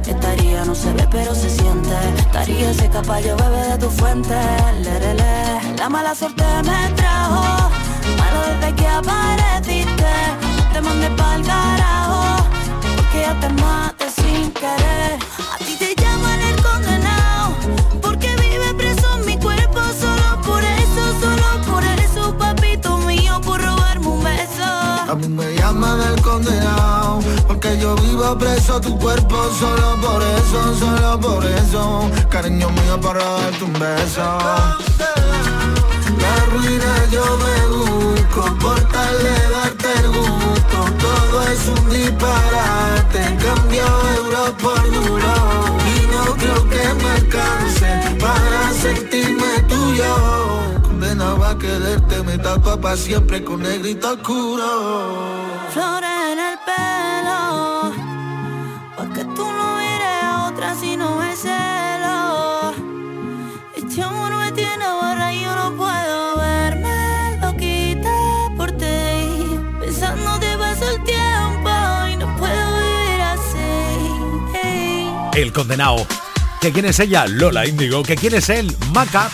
Estaría, 0.06 0.64
no 0.64 0.74
se 0.74 0.92
ve 0.92 1.06
pero 1.10 1.34
se 1.34 1.48
siente. 1.50 1.96
Estaría 2.18 2.70
ese 2.70 2.90
yo 3.24 3.36
bebe 3.36 3.62
de 3.70 3.78
tu 3.78 3.90
fuente. 3.90 4.34
Lerele. 4.80 5.76
La 5.78 5.88
mala 5.88 6.14
suerte 6.14 6.44
me 6.64 6.92
trajo 6.96 7.70
Malo 8.18 8.40
desde 8.48 8.74
que 8.74 8.86
apareciste. 8.86 10.12
Te 10.72 10.80
mandé 10.80 11.10
pa'l 11.10 11.42
carajo 11.42 12.46
Porque 12.96 13.20
ya 13.20 13.40
te 13.40 13.48
maté 13.60 14.06
sin 14.10 14.50
querer. 14.52 15.18
A 15.52 15.58
ti 15.58 15.76
te 15.78 15.91
vivo 27.96 28.36
preso 28.38 28.80
tu 28.80 28.98
cuerpo 28.98 29.36
Solo 29.58 30.00
por 30.00 30.22
eso, 30.22 30.74
solo 30.78 31.20
por 31.20 31.44
eso. 31.44 32.10
Cariño 32.28 32.68
mío 32.70 33.00
para 33.00 33.24
darte 33.24 33.64
un 33.64 33.72
beso. 33.72 34.22
La 36.22 36.36
ruina 36.52 37.06
yo 37.10 37.24
me 37.44 37.56
busco 37.76 38.42
Por 38.58 38.80
tal 38.88 39.18
de 39.18 39.50
darte 39.54 39.88
el 40.00 40.08
gusto. 40.08 40.78
Todo 41.00 41.42
es 41.48 41.68
un 41.68 41.90
disparate 41.90 43.38
Cambio 43.44 43.84
euros 44.16 44.50
por 44.62 44.82
duro. 44.90 45.34
Y 45.94 46.06
no 46.12 46.34
creo 46.36 46.68
que 46.68 46.94
me 47.02 47.10
alcance 47.10 48.16
Para 48.20 48.72
sentirme 48.72 49.60
tuyo. 49.68 50.14
Condenado 50.82 51.44
a 51.44 51.58
quererte 51.58 52.22
Me 52.22 52.38
tapa 52.38 52.80
para 52.80 52.96
siempre 52.96 53.42
con 53.42 53.62
negrito 53.62 54.12
oscuro 54.12 55.52
el 75.42 75.52
condenado. 75.52 76.06
¿Que 76.60 76.72
quién 76.72 76.86
es 76.86 77.00
ella? 77.00 77.26
Lola 77.26 77.66
Índigo. 77.66 78.02
¿Que 78.02 78.16
quién 78.16 78.34
es 78.34 78.48
él? 78.48 78.74
Maca. 78.92 79.28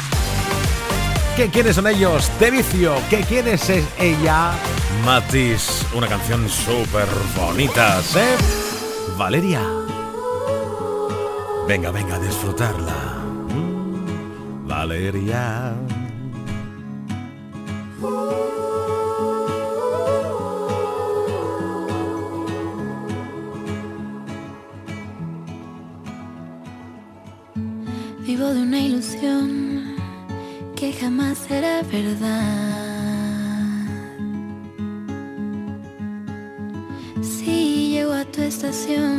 ¿Que 1.37 1.49
quiénes 1.49 1.77
son 1.77 1.87
ellos? 1.87 2.31
De 2.41 2.51
vicio. 2.51 2.95
¿Que 3.11 3.21
quién 3.21 3.47
es 3.49 3.71
ella? 3.99 4.53
Matis. 5.05 5.87
Una 5.95 6.07
canción 6.07 6.49
súper 6.49 7.09
bonita, 7.37 8.01
¿eh? 8.17 8.37
Valeria. 9.17 9.63
Venga, 11.67 11.91
venga, 11.91 12.17
a 12.17 12.19
disfrutarla. 12.19 13.19
Valeria. 14.67 15.75
Vivo 28.21 28.47
de 28.47 28.61
una 28.61 28.79
ilusión 28.79 29.97
que 30.77 30.93
jamás 30.93 31.39
será 31.39 31.83
verdad. 31.83 32.78
A 38.69 39.18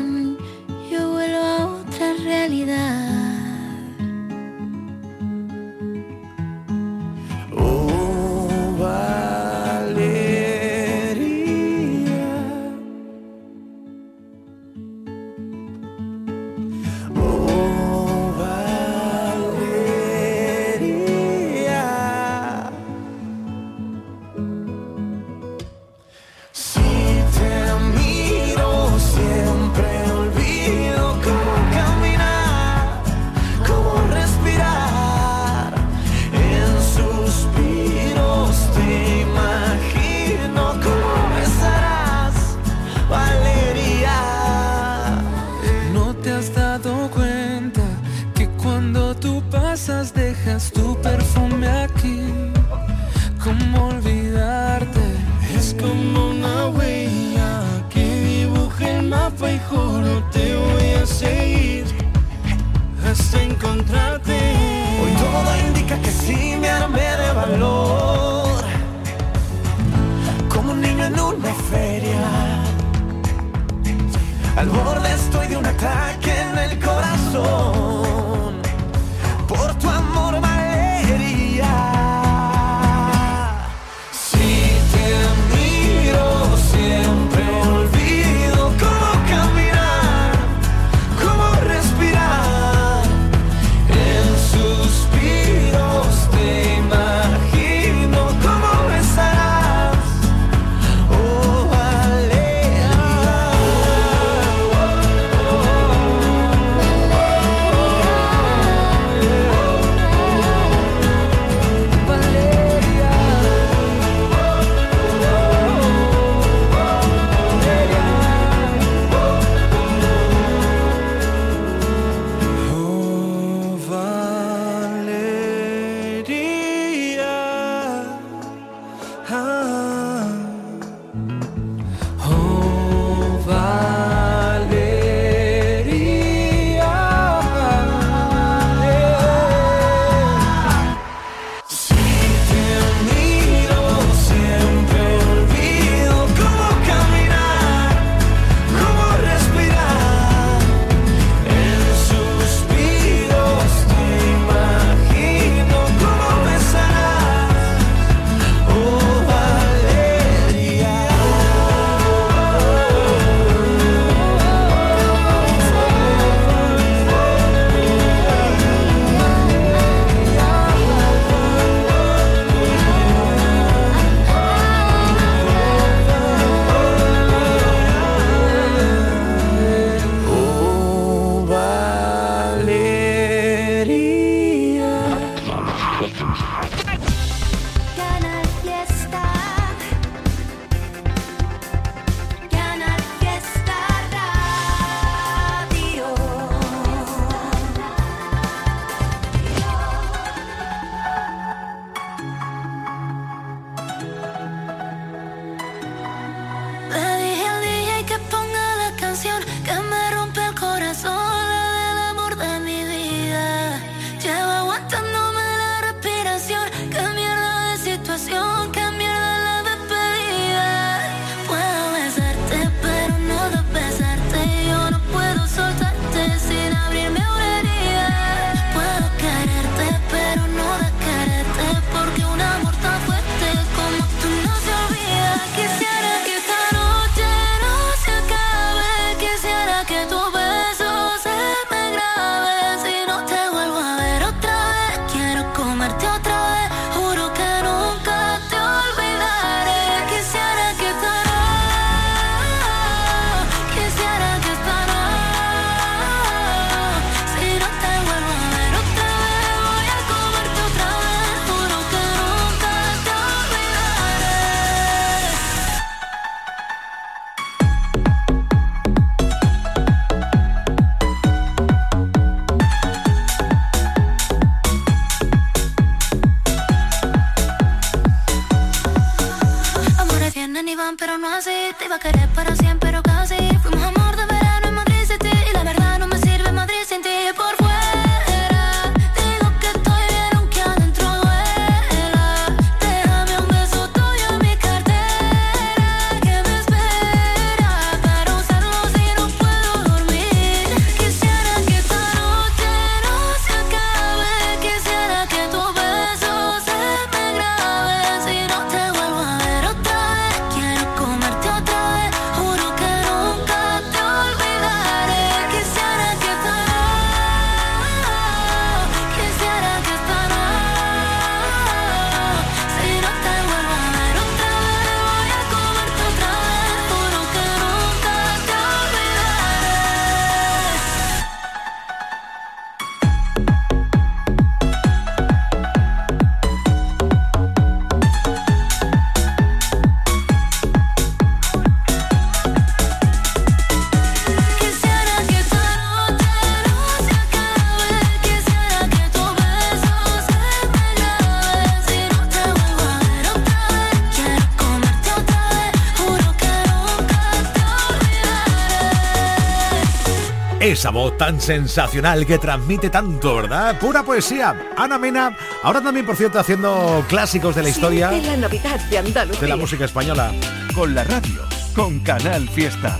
esa 360.89 360.97
voz 360.97 361.15
tan 361.17 361.39
sensacional 361.39 362.25
que 362.25 362.39
transmite 362.39 362.89
tanto, 362.89 363.35
¿verdad? 363.35 363.77
Pura 363.79 364.01
poesía. 364.01 364.71
Ana 364.75 364.97
Mena, 364.97 365.37
ahora 365.61 365.81
también, 365.81 366.03
por 366.03 366.15
cierto, 366.15 366.39
haciendo 366.39 367.05
clásicos 367.07 367.55
de 367.55 367.61
la 367.61 367.69
historia. 367.69 368.09
Sí, 368.09 368.21
de 368.21 368.27
la 368.27 368.37
Navidad 368.37 368.79
de 368.89 368.97
Andalucía. 368.97 369.41
De 369.41 369.47
la 369.49 369.55
música 369.55 369.85
española. 369.85 370.31
Con 370.73 370.95
la 370.95 371.03
radio, 371.03 371.43
con 371.75 371.99
Canal 371.99 372.49
Fiesta. 372.49 372.97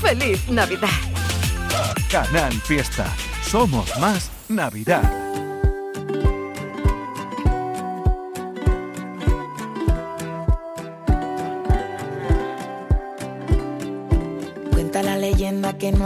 ¡Feliz 0.00 0.48
Navidad! 0.48 0.88
Canal 2.10 2.52
Fiesta. 2.62 3.04
Somos 3.42 3.98
más 3.98 4.30
Navidad. 4.48 5.21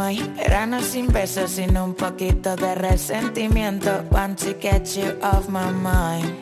Hay 0.06 0.22
verano 0.36 0.80
sin 0.80 1.08
besos, 1.08 1.50
sino 1.50 1.84
un 1.84 1.94
poquito 1.94 2.54
de 2.56 2.74
resentimiento. 2.74 4.04
Want 4.10 4.38
to 4.40 4.54
get 4.60 4.96
you 4.96 5.18
off 5.22 5.48
my 5.48 5.72
mind. 5.72 6.32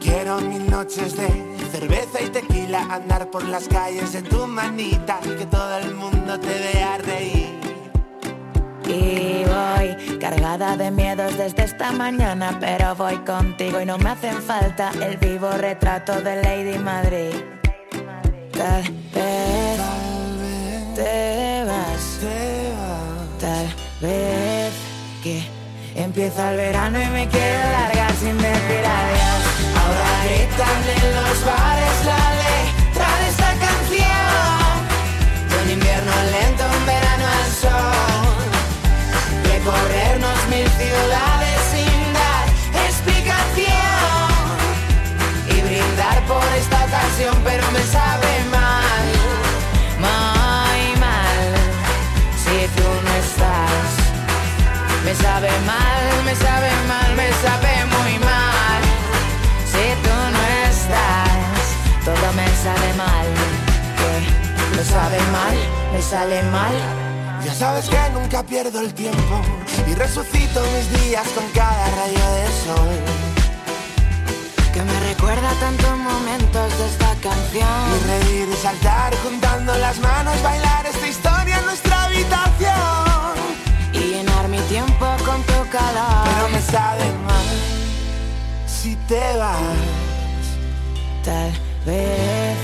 Quiero 0.00 0.40
mil 0.40 0.68
noches 0.68 1.16
de 1.16 1.28
cerveza 1.70 2.20
y 2.20 2.30
tequila, 2.30 2.80
andar 2.90 3.30
por 3.30 3.44
las 3.44 3.68
calles 3.68 4.14
en 4.14 4.24
tu 4.24 4.46
manita, 4.46 5.20
que 5.20 5.46
todo 5.46 5.78
el 5.78 5.94
mundo 5.94 6.38
te 6.40 6.48
vea 6.48 6.98
reír. 6.98 7.58
Y 8.84 9.44
voy 9.44 10.18
cargada 10.18 10.76
de 10.76 10.90
miedos 10.90 11.36
desde 11.36 11.64
esta 11.64 11.92
mañana, 11.92 12.56
pero 12.58 12.94
voy 12.96 13.16
contigo 13.18 13.80
y 13.80 13.86
no 13.86 13.98
me 13.98 14.10
hacen 14.10 14.42
falta 14.42 14.90
el 15.00 15.16
vivo 15.18 15.50
retrato 15.52 16.20
de 16.22 16.42
Lady 16.42 16.78
Madrid. 16.78 17.34
Tal 18.52 18.82
vez 19.14 19.97
te 20.98 21.64
vas, 21.64 22.18
tal 23.38 23.66
vez 24.00 24.72
que 25.22 25.44
empieza 25.94 26.50
el 26.50 26.56
verano 26.56 27.00
y 27.00 27.06
me 27.06 27.28
quiero 27.28 27.70
largar 27.70 28.12
sin 28.16 28.36
decir 28.36 28.84
adiós. 28.98 29.42
Ahora 29.80 30.10
gritan 30.24 30.80
en 30.96 31.14
los 31.14 31.44
bares 31.44 32.04
la 32.04 32.37
me 56.28 56.34
sabe 56.34 56.70
mal, 56.86 57.16
me 57.16 57.28
sabe 57.44 57.72
muy 57.96 58.18
mal. 58.18 58.82
Si 59.72 59.84
tú 60.04 60.14
no 60.34 60.42
estás, 60.68 61.64
todo 62.04 62.26
me 62.38 62.46
sale 62.64 62.90
mal. 63.04 63.26
Que 63.98 64.76
lo 64.76 64.84
sabe 64.84 65.18
mal, 65.32 65.56
me 65.92 66.02
sale 66.02 66.42
mal. 66.56 66.74
Ya 67.44 67.54
sabes 67.54 67.88
que 67.88 67.98
nunca 68.12 68.42
pierdo 68.42 68.80
el 68.80 68.92
tiempo 68.92 69.40
y 69.86 69.94
resucito 69.94 70.60
mis 70.74 70.86
días 71.00 71.26
con 71.28 71.48
cada 71.54 71.86
rayo 71.98 72.26
de 72.36 72.46
sol. 72.64 72.90
Que 74.74 74.82
me 74.82 75.00
recuerda 75.10 75.50
tantos 75.60 75.96
momentos 75.96 76.78
de 76.78 76.86
esta 76.92 77.12
canción. 77.22 77.80
Y 77.96 78.06
reír 78.10 78.48
y 78.52 78.56
saltar 78.56 79.14
juntando 79.24 79.74
las 79.76 79.98
manos, 80.00 80.42
bailar 80.42 80.84
esta 80.86 81.06
historia 81.08 81.58
en 81.58 81.64
nuestra 81.64 82.04
habitación. 82.04 83.07
Llenar 84.18 84.48
mi 84.48 84.58
tiempo 84.62 85.06
con 85.24 85.40
tu 85.44 85.70
calor. 85.70 86.24
Pero 86.24 86.48
me 86.48 86.60
sabe 86.60 87.04
mal 87.24 87.46
si 88.66 88.96
te 89.06 89.36
vas. 89.36 89.60
Tal 91.24 91.52
vez 91.86 92.56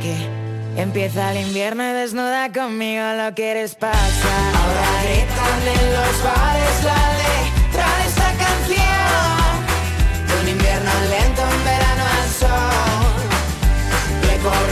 que 0.00 0.80
empieza 0.80 1.32
el 1.32 1.46
invierno 1.48 1.82
y 1.82 1.92
desnuda 1.92 2.50
conmigo 2.50 3.04
lo 3.12 3.34
quieres 3.34 3.74
pasar. 3.74 4.54
Ahora 4.56 4.86
gritan 5.02 5.60
en 5.76 5.92
los 5.92 6.14
bares 6.24 6.76
la 6.82 7.02
letra 7.20 7.86
de 7.98 8.04
esta 8.08 8.28
canción. 8.44 9.52
De 10.28 10.34
un 10.40 10.48
invierno 10.48 10.90
lento, 11.10 11.42
un 11.42 11.64
verano 11.64 12.04
al 12.16 12.28
sol. 12.40 13.20
Recorrernos 14.30 14.71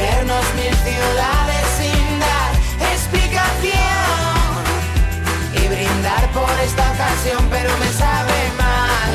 por 6.32 6.50
esta 6.64 6.92
ocasión, 6.92 7.46
pero 7.50 7.70
me 7.78 7.90
sabe 7.92 8.38
mal. 8.58 9.12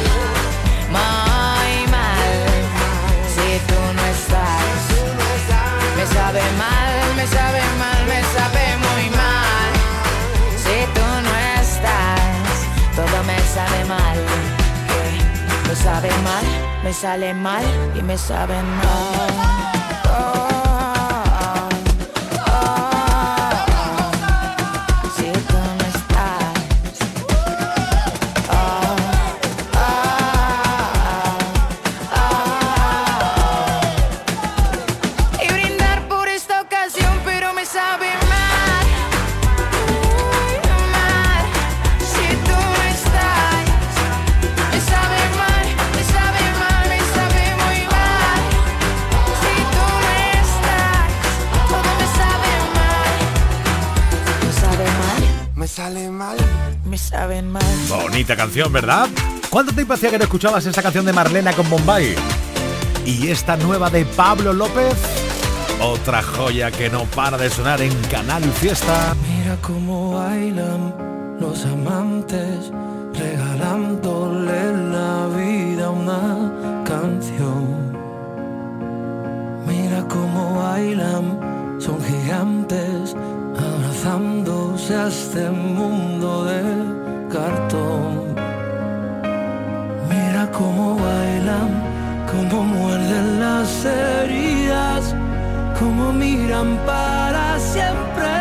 Muy 0.96 1.92
mal. 1.92 2.34
Si 3.34 3.60
tú 3.70 3.80
no 3.96 4.04
estás. 4.16 4.86
Me 5.98 6.06
sabe 6.08 6.42
mal, 6.58 7.16
me 7.16 7.28
sabe 7.28 7.62
mal, 7.80 8.02
me 8.08 8.22
sabe 8.36 8.64
muy 8.86 9.10
mal. 9.22 9.72
Si 10.64 10.78
tú 10.96 11.08
no 11.26 11.34
estás, 11.62 12.56
todo 12.96 13.24
me 13.24 13.40
sabe 13.56 13.86
mal. 13.86 14.18
Que 14.88 15.70
Me 15.70 15.76
sabe 15.76 16.10
mal, 16.24 16.46
me 16.84 16.94
sale 16.94 17.34
mal 17.34 17.66
y 17.96 18.02
me 18.02 18.18
sabe 18.18 18.62
mal. 18.62 19.95
Canción, 58.56 58.72
¿verdad? 58.72 59.10
¿Cuánto 59.50 59.74
tiempo 59.74 59.96
hacía 59.96 60.10
que 60.10 60.18
no 60.18 60.24
escuchabas 60.24 60.66
esa 60.66 60.82
canción 60.82 61.06
de 61.06 61.12
Marlena 61.12 61.52
con 61.52 61.70
Bombay? 61.70 62.16
Y 63.06 63.28
esta 63.28 63.58
nueva 63.58 63.90
de 63.90 64.06
Pablo 64.06 64.54
López, 64.54 64.94
otra 65.82 66.24
joya 66.24 66.72
que 66.72 66.90
no 66.90 67.04
para 67.04 67.38
de 67.38 67.50
sonar 67.50 67.82
en 67.82 67.94
Canal 68.04 68.44
Fiesta. 68.44 69.14
Mira 69.28 69.58
cómo 69.62 70.14
bailan 70.14 71.38
los 71.38 71.66
amantes, 71.66 72.72
regalándole 73.14 74.72
la 74.90 75.28
vida 75.36 75.88
a 75.88 75.90
una 75.90 76.84
canción. 76.86 77.92
Mira 79.68 80.08
cómo 80.08 80.60
bailan, 80.64 81.78
son 81.82 82.02
gigantes, 82.02 83.18
abrazándose 83.58 84.96
a 84.96 85.08
este 85.10 85.50
mundo 85.50 86.46
de 86.46 86.62
cartón. 87.34 88.25
Cómo 90.58 90.96
bailan, 90.96 91.70
cómo 92.32 92.64
muerden 92.64 93.40
las 93.42 93.84
heridas, 93.84 95.14
cómo 95.78 96.14
miran 96.14 96.78
para 96.86 97.60
siempre. 97.60 98.32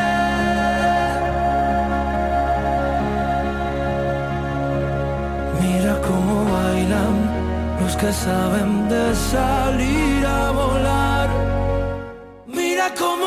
Mira 5.60 5.94
cómo 6.08 6.44
bailan 6.54 7.14
los 7.80 7.96
que 7.96 8.12
saben 8.12 8.88
de 8.88 9.14
salir 9.32 10.24
a 10.24 10.50
volar. 10.52 11.28
Mira 12.46 12.94
cómo 12.96 13.23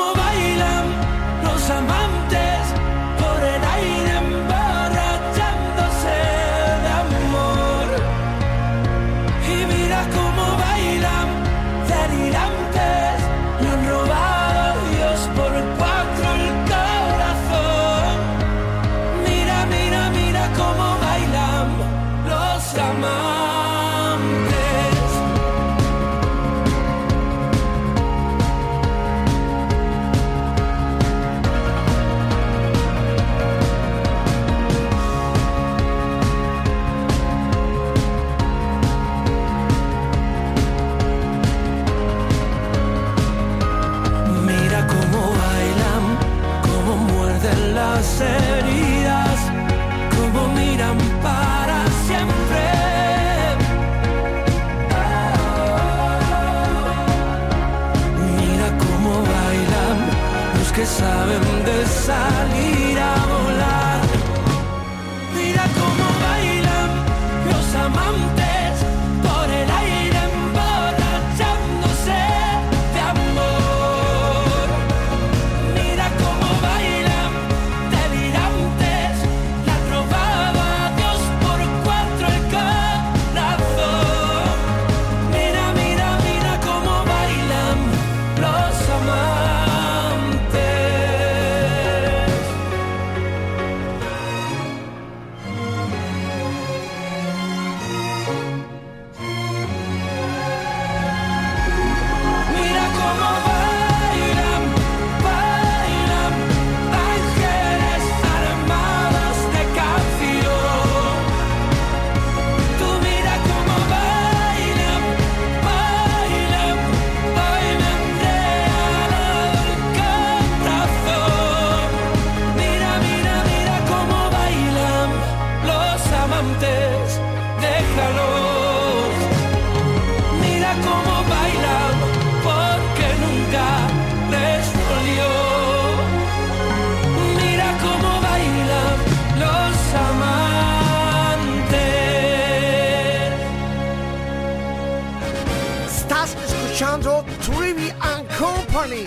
escuchando 146.78 147.26
Trivi 147.42 147.90
and 148.02 148.28
Company. 148.38 149.02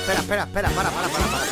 Espera, 0.00 0.20
espera, 0.20 0.42
espera, 0.44 0.70
para, 0.70 0.90
para, 0.90 1.08
para, 1.08 1.26
para. 1.26 1.44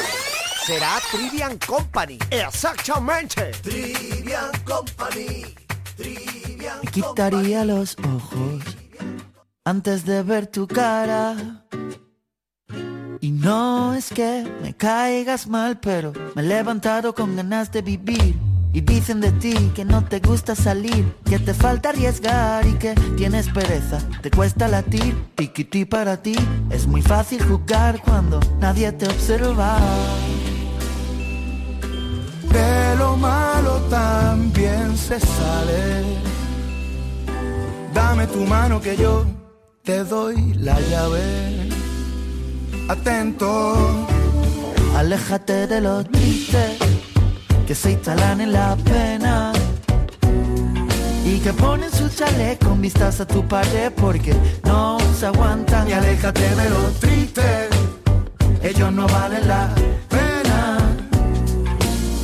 Será 0.64 0.98
Trivian 1.12 1.58
Company. 1.58 2.18
Exactamente. 2.30 3.52
Trivian 3.62 4.50
Company. 4.64 5.54
Me 6.82 6.90
quitaría 6.90 7.66
los 7.66 7.98
ojos 7.98 8.64
antes 9.66 10.06
de 10.06 10.22
ver 10.22 10.46
tu 10.46 10.66
cara. 10.66 11.66
Y 13.20 13.30
no 13.30 13.92
es 13.92 14.08
que 14.08 14.50
me 14.62 14.74
caigas 14.74 15.48
mal, 15.48 15.78
pero 15.80 16.14
me 16.34 16.40
he 16.40 16.46
levantado 16.46 17.14
con 17.14 17.36
ganas 17.36 17.70
de 17.72 17.82
vivir. 17.82 18.55
Y 18.76 18.82
dicen 18.82 19.22
de 19.22 19.32
ti 19.32 19.54
que 19.74 19.86
no 19.86 20.04
te 20.04 20.20
gusta 20.20 20.54
salir, 20.54 21.14
que 21.24 21.38
te 21.38 21.54
falta 21.54 21.88
arriesgar 21.88 22.66
y 22.66 22.74
que 22.74 22.94
tienes 23.16 23.48
pereza, 23.48 24.00
te 24.20 24.30
cuesta 24.30 24.68
latir, 24.68 25.16
tiquití 25.34 25.86
para 25.86 26.18
ti. 26.18 26.36
Es 26.68 26.86
muy 26.86 27.00
fácil 27.00 27.42
jugar 27.42 28.02
cuando 28.04 28.38
nadie 28.60 28.92
te 28.92 29.06
observa. 29.06 29.78
De 32.52 32.96
lo 32.98 33.16
malo 33.16 33.76
también 33.88 34.94
se 34.98 35.20
sale. 35.20 36.02
Dame 37.94 38.26
tu 38.26 38.40
mano 38.40 38.78
que 38.78 38.94
yo 38.94 39.24
te 39.84 40.04
doy 40.04 40.52
la 40.52 40.78
llave. 40.78 41.70
Atento. 42.90 44.06
Aléjate 44.94 45.66
de 45.66 45.80
los 45.80 46.06
tristes 46.10 46.85
que 47.66 47.74
se 47.74 47.92
instalan 47.92 48.40
en 48.40 48.52
la 48.52 48.76
pena 48.76 49.52
y 51.24 51.40
que 51.40 51.52
ponen 51.52 51.90
su 51.90 52.08
chalet 52.08 52.62
con 52.64 52.80
vistas 52.80 53.20
a 53.20 53.26
tu 53.26 53.46
pared 53.46 53.92
porque 53.92 54.32
no 54.64 54.98
se 55.18 55.26
aguantan. 55.26 55.88
Y 55.88 55.92
aléjate 55.92 56.48
de 56.54 56.70
los 56.70 56.94
tristes. 57.00 57.68
Ellos 58.62 58.92
no 58.92 59.08
valen 59.08 59.48
la 59.48 59.74
pena. 60.08 60.78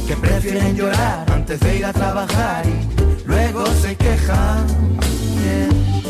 Que 0.06 0.16
prefieren 0.16 0.76
llorar 0.76 1.28
antes 1.32 1.58
de 1.58 1.76
ir 1.78 1.86
a 1.86 1.92
trabajar 1.92 2.64
y 2.64 3.26
luego 3.26 3.66
se 3.82 3.96
quejan. 3.96 4.66
Yeah. 5.42 6.01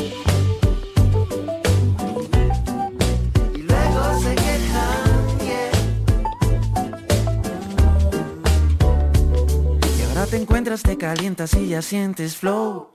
Te 10.33 10.39
encuentras, 10.39 10.81
te 10.81 10.97
calientas 10.97 11.53
y 11.53 11.69
ya 11.69 11.83
sientes 11.83 12.39
flow. 12.39 12.89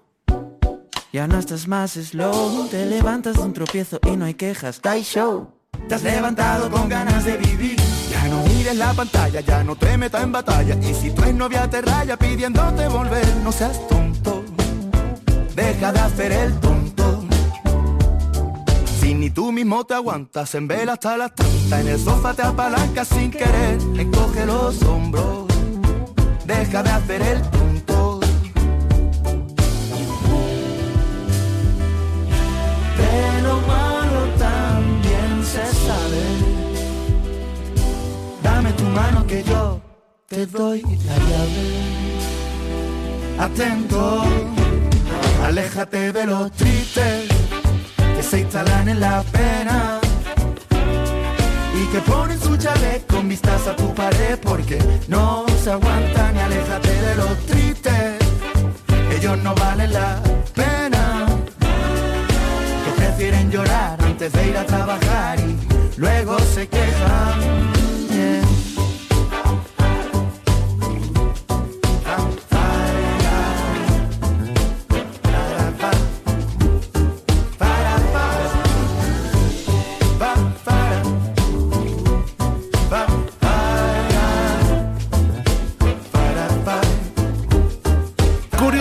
Ya 1.13 1.27
no 1.27 1.37
estás 1.37 1.67
más 1.67 1.91
slow, 1.91 2.67
te 2.67 2.83
levantas 2.87 3.35
de 3.35 3.41
un 3.43 3.53
tropiezo 3.53 3.99
y 4.11 4.17
no 4.17 4.25
hay 4.25 4.33
quejas. 4.33 4.81
Die 4.81 5.03
show. 5.03 5.47
Te 5.87 5.93
has 5.93 6.01
levantado 6.01 6.67
con 6.71 6.89
ganas 6.89 7.25
de 7.25 7.37
vivir. 7.37 7.77
Ya 8.09 8.27
no 8.27 8.41
mires 8.41 8.75
la 8.75 8.91
pantalla, 8.91 9.41
ya 9.41 9.63
no 9.63 9.75
te 9.75 9.95
metas 9.99 10.23
en 10.23 10.31
batalla. 10.31 10.79
Y 10.81 10.95
si 10.95 11.11
tu 11.11 11.31
novia 11.31 11.69
te 11.69 11.79
raya 11.79 12.17
pidiéndote 12.17 12.87
volver, 12.87 13.27
no 13.43 13.51
seas 13.51 13.87
tonto. 13.87 14.43
Deja 15.55 15.91
de 15.91 15.99
hacer 15.99 16.31
el 16.31 16.59
tonto. 16.59 17.23
Si 18.99 19.13
ni 19.13 19.29
tú 19.29 19.51
mismo 19.51 19.85
te 19.85 19.93
aguantas, 19.93 20.55
en 20.55 20.67
vela 20.67 20.93
hasta 20.93 21.15
las 21.15 21.35
tantas. 21.35 21.81
En 21.81 21.87
el 21.87 21.99
sofá 21.99 22.33
te 22.33 22.41
apalancas 22.41 23.07
sin 23.09 23.29
querer, 23.29 23.77
encoge 23.95 24.43
los 24.43 24.81
hombros. 24.81 25.36
Deja 26.67 26.83
de 26.83 26.89
hacer 26.89 27.21
el 27.21 27.41
tonto. 27.43 28.19
De 32.97 33.41
lo 33.41 33.55
malo 33.61 34.21
también 34.37 35.45
se 35.45 35.65
sabe. 35.87 36.23
Dame 38.43 38.73
tu 38.73 38.83
mano 38.83 39.25
que 39.25 39.43
yo 39.43 39.79
te 40.27 40.45
doy 40.45 40.81
la 40.81 41.17
llave. 41.29 41.67
Atento, 43.39 44.25
aléjate 45.45 46.11
de 46.11 46.25
los 46.25 46.51
tristes 46.51 47.29
que 48.13 48.23
se 48.23 48.41
instalan 48.41 48.89
en 48.89 48.99
la 48.99 49.23
pena 49.31 50.01
y 51.81 51.85
que 51.87 51.99
ponen 52.01 52.39
su 52.39 52.57
chalet 52.57 53.05
con 53.07 53.29
vistas 53.29 53.67
a 53.67 53.75
tu 53.75 53.93
pared 53.93 54.39
porque 54.41 54.79
no 55.07 55.45
se 55.63 55.71
aguantan 55.71 56.35
y 56.35 56.39
aléjate 56.39 57.01
de 57.01 57.15
los 57.15 57.37
tristes. 57.45 58.17
Ellos 59.15 59.37
no 59.39 59.53
valen 59.55 59.93
la 59.93 60.21
pena. 60.53 61.25
que 62.85 62.91
prefieren 63.01 63.51
llorar 63.51 63.97
antes 64.01 64.31
de 64.33 64.47
ir 64.49 64.57
a 64.57 64.65
trabajar 64.65 65.39
y 65.39 65.57
luego 65.97 66.39
se 66.39 66.67
quejan. 66.67 67.76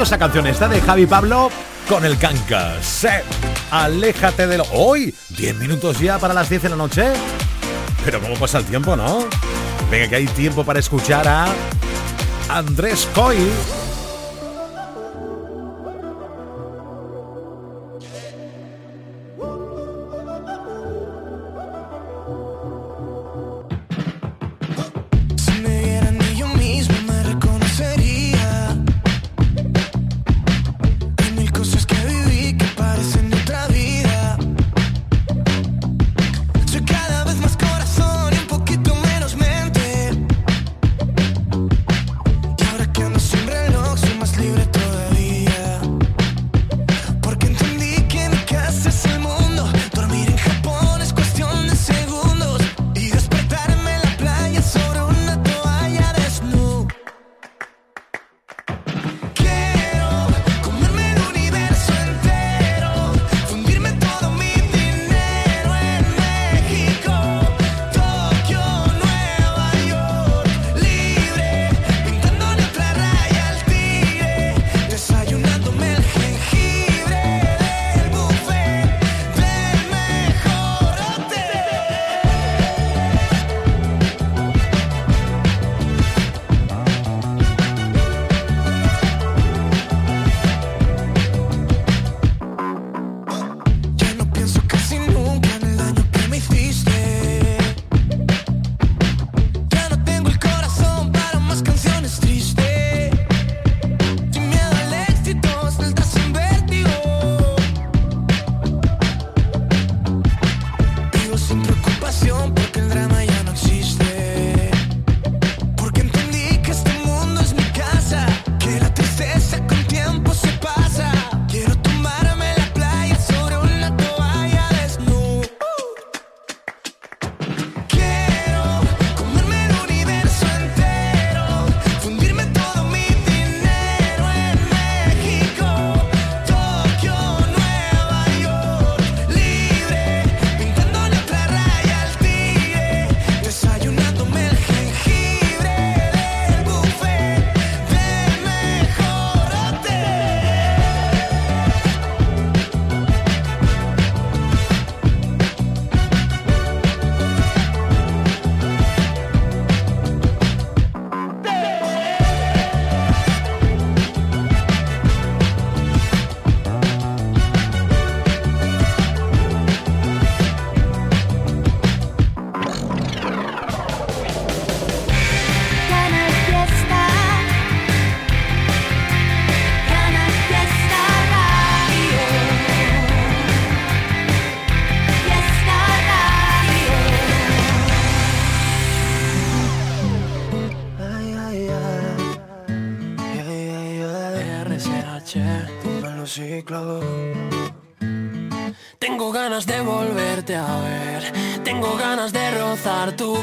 Curiosa 0.07 0.25
canción 0.25 0.47
esta 0.47 0.69
de 0.69 0.81
Javi 0.81 1.05
Pablo 1.05 1.51
con 1.89 2.05
el 2.05 2.17
canca. 2.17 2.81
Se 2.81 3.25
aléjate 3.73 4.47
de 4.47 4.59
lo. 4.59 4.65
¡Hoy! 4.71 5.13
10 5.31 5.57
minutos 5.57 5.99
ya 5.99 6.17
para 6.21 6.33
las 6.33 6.49
10 6.49 6.63
de 6.63 6.69
la 6.69 6.77
noche. 6.77 7.13
Pero 8.05 8.21
cómo 8.21 8.37
pasa 8.37 8.59
el 8.59 8.67
tiempo, 8.67 8.95
¿no? 8.95 9.27
Venga, 9.91 10.07
que 10.07 10.15
hay 10.15 10.27
tiempo 10.27 10.63
para 10.63 10.79
escuchar 10.79 11.27
a 11.27 11.49
Andrés 12.49 13.09
Coy. 13.17 13.51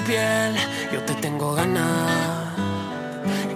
piel, 0.06 0.56
yo 0.92 1.02
te 1.04 1.14
tengo 1.16 1.54
ganas, 1.54 2.54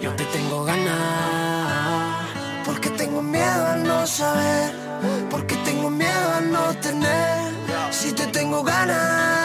yo 0.02 0.12
te 0.16 0.24
tengo 0.26 0.64
ganas. 0.64 2.28
Porque 2.66 2.90
tengo 2.92 3.22
miedo 3.22 3.68
a 3.68 3.76
no 3.76 4.06
saber, 4.06 4.72
porque 5.30 5.56
tengo 5.66 5.90
miedo 5.90 6.34
a 6.38 6.42
no 6.42 6.74
tener, 6.82 7.52
si 7.92 8.12
te 8.12 8.28
tengo 8.28 8.64
ganas. 8.64 9.37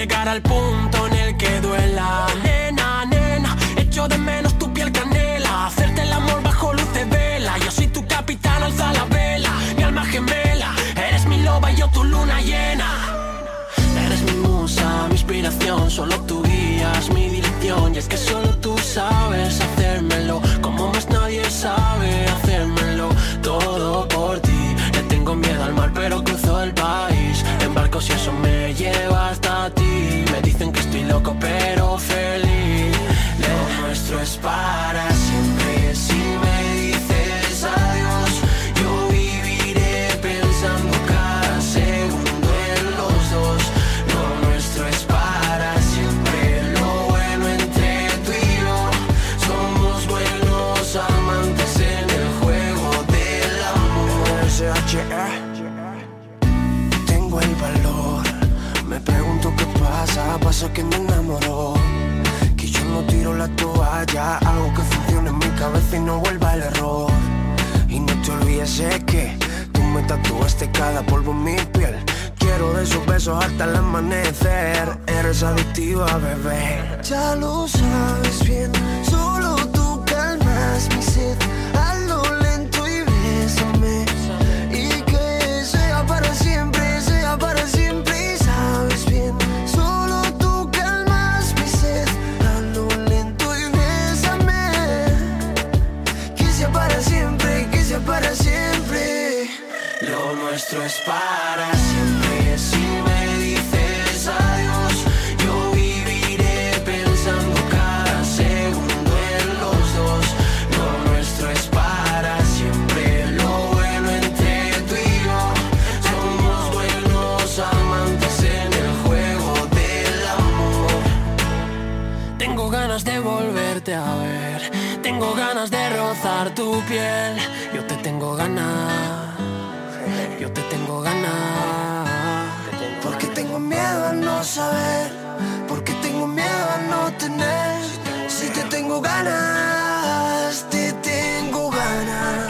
llegar 0.00 0.26
al 0.28 0.40
punto 0.40 1.09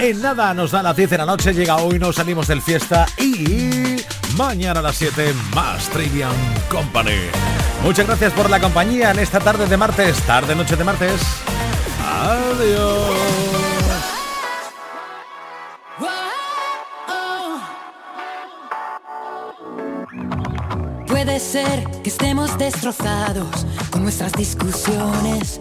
En 0.02 0.22
nada 0.22 0.54
nos 0.54 0.70
da 0.70 0.82
las 0.82 0.96
10 0.96 1.10
de 1.10 1.18
la 1.18 1.26
noche, 1.26 1.52
llega 1.52 1.76
hoy, 1.76 1.98
nos 1.98 2.16
salimos 2.16 2.48
del 2.48 2.62
fiesta 2.62 3.04
y 3.18 4.02
mañana 4.34 4.80
a 4.80 4.82
las 4.82 4.96
7 4.96 5.34
más 5.54 5.90
Trivian 5.90 6.32
Company. 6.70 7.28
Muchas 7.82 8.06
gracias 8.06 8.32
por 8.32 8.48
la 8.48 8.58
compañía 8.60 9.10
en 9.10 9.18
esta 9.18 9.40
tarde 9.40 9.66
de 9.66 9.76
martes, 9.76 10.16
tarde 10.22 10.56
noche 10.56 10.74
de 10.76 10.84
martes. 10.84 11.20
Adiós. 12.02 13.10
Puede 21.06 21.38
ser 21.38 21.84
que 22.02 22.08
estemos 22.08 22.56
destrozados 22.56 23.66
con 23.90 24.04
nuestras 24.04 24.32
discusiones 24.32 25.60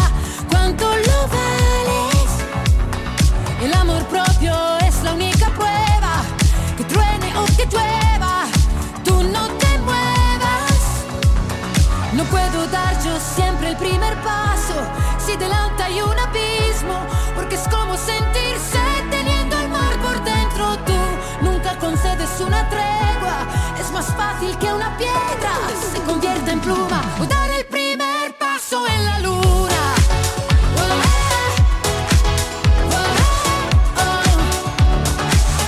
Es 23.79 23.91
más 23.91 24.05
fácil 24.15 24.57
que 24.57 24.71
una 24.71 24.97
piedra, 24.97 25.53
se 25.93 26.01
convierte 26.03 26.51
en 26.51 26.59
pluma 26.61 27.01
O 27.19 27.25
dar 27.25 27.49
el 27.51 27.65
primer 27.65 28.37
paso 28.37 28.87
en 28.87 29.05
la 29.05 29.19
luna. 29.19 29.95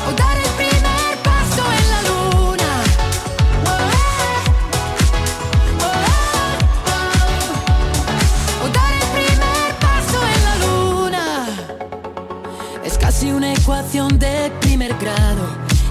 O 0.07 0.11
dar 0.15 0.37
el 0.37 0.49
primer 0.61 1.17
paso 1.23 1.63
en 1.79 1.89
la 1.93 2.01
luna. 2.09 2.71
O 8.63 8.67
dar 8.69 8.93
el 8.93 9.07
primer 9.17 9.75
paso 9.79 10.17
en 10.33 10.43
la 10.47 10.55
luna. 10.65 11.25
Es 12.83 12.97
casi 12.97 13.31
una 13.31 13.53
ecuación 13.53 14.17
de 14.17 14.51
primer 14.61 14.93
grado. 14.97 15.62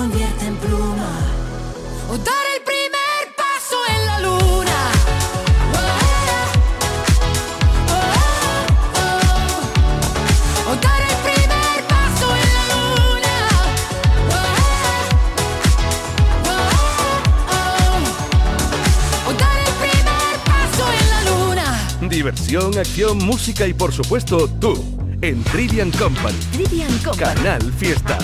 Convierte 0.00 0.46
en 0.46 0.56
pluma. 0.56 1.10
O 2.08 2.16
dar 2.16 2.44
el 2.56 2.62
primer 2.64 3.20
paso 3.36 3.76
en 3.94 4.06
la 4.06 4.18
luna. 4.20 4.78
O 10.70 10.74
dar 10.86 11.02
el 11.10 11.16
primer 11.28 11.76
paso 11.92 12.26
en 12.44 12.50
la 12.56 12.64
luna. 12.72 13.36
O 19.28 19.30
dar 19.42 19.58
el 19.68 19.74
primer 19.84 20.32
paso 20.50 20.84
en 20.98 21.06
la 21.12 21.20
luna. 21.30 21.68
Diversión, 22.08 22.78
acción, 22.78 23.18
música 23.18 23.66
y 23.66 23.74
por 23.74 23.92
supuesto 23.92 24.48
tú 24.48 24.82
en 25.20 25.44
Trivian 25.44 25.90
Company. 25.90 26.38
Trivian 26.52 26.96
Company. 26.98 27.34
Canal 27.34 27.72
Fiesta. 27.74 28.16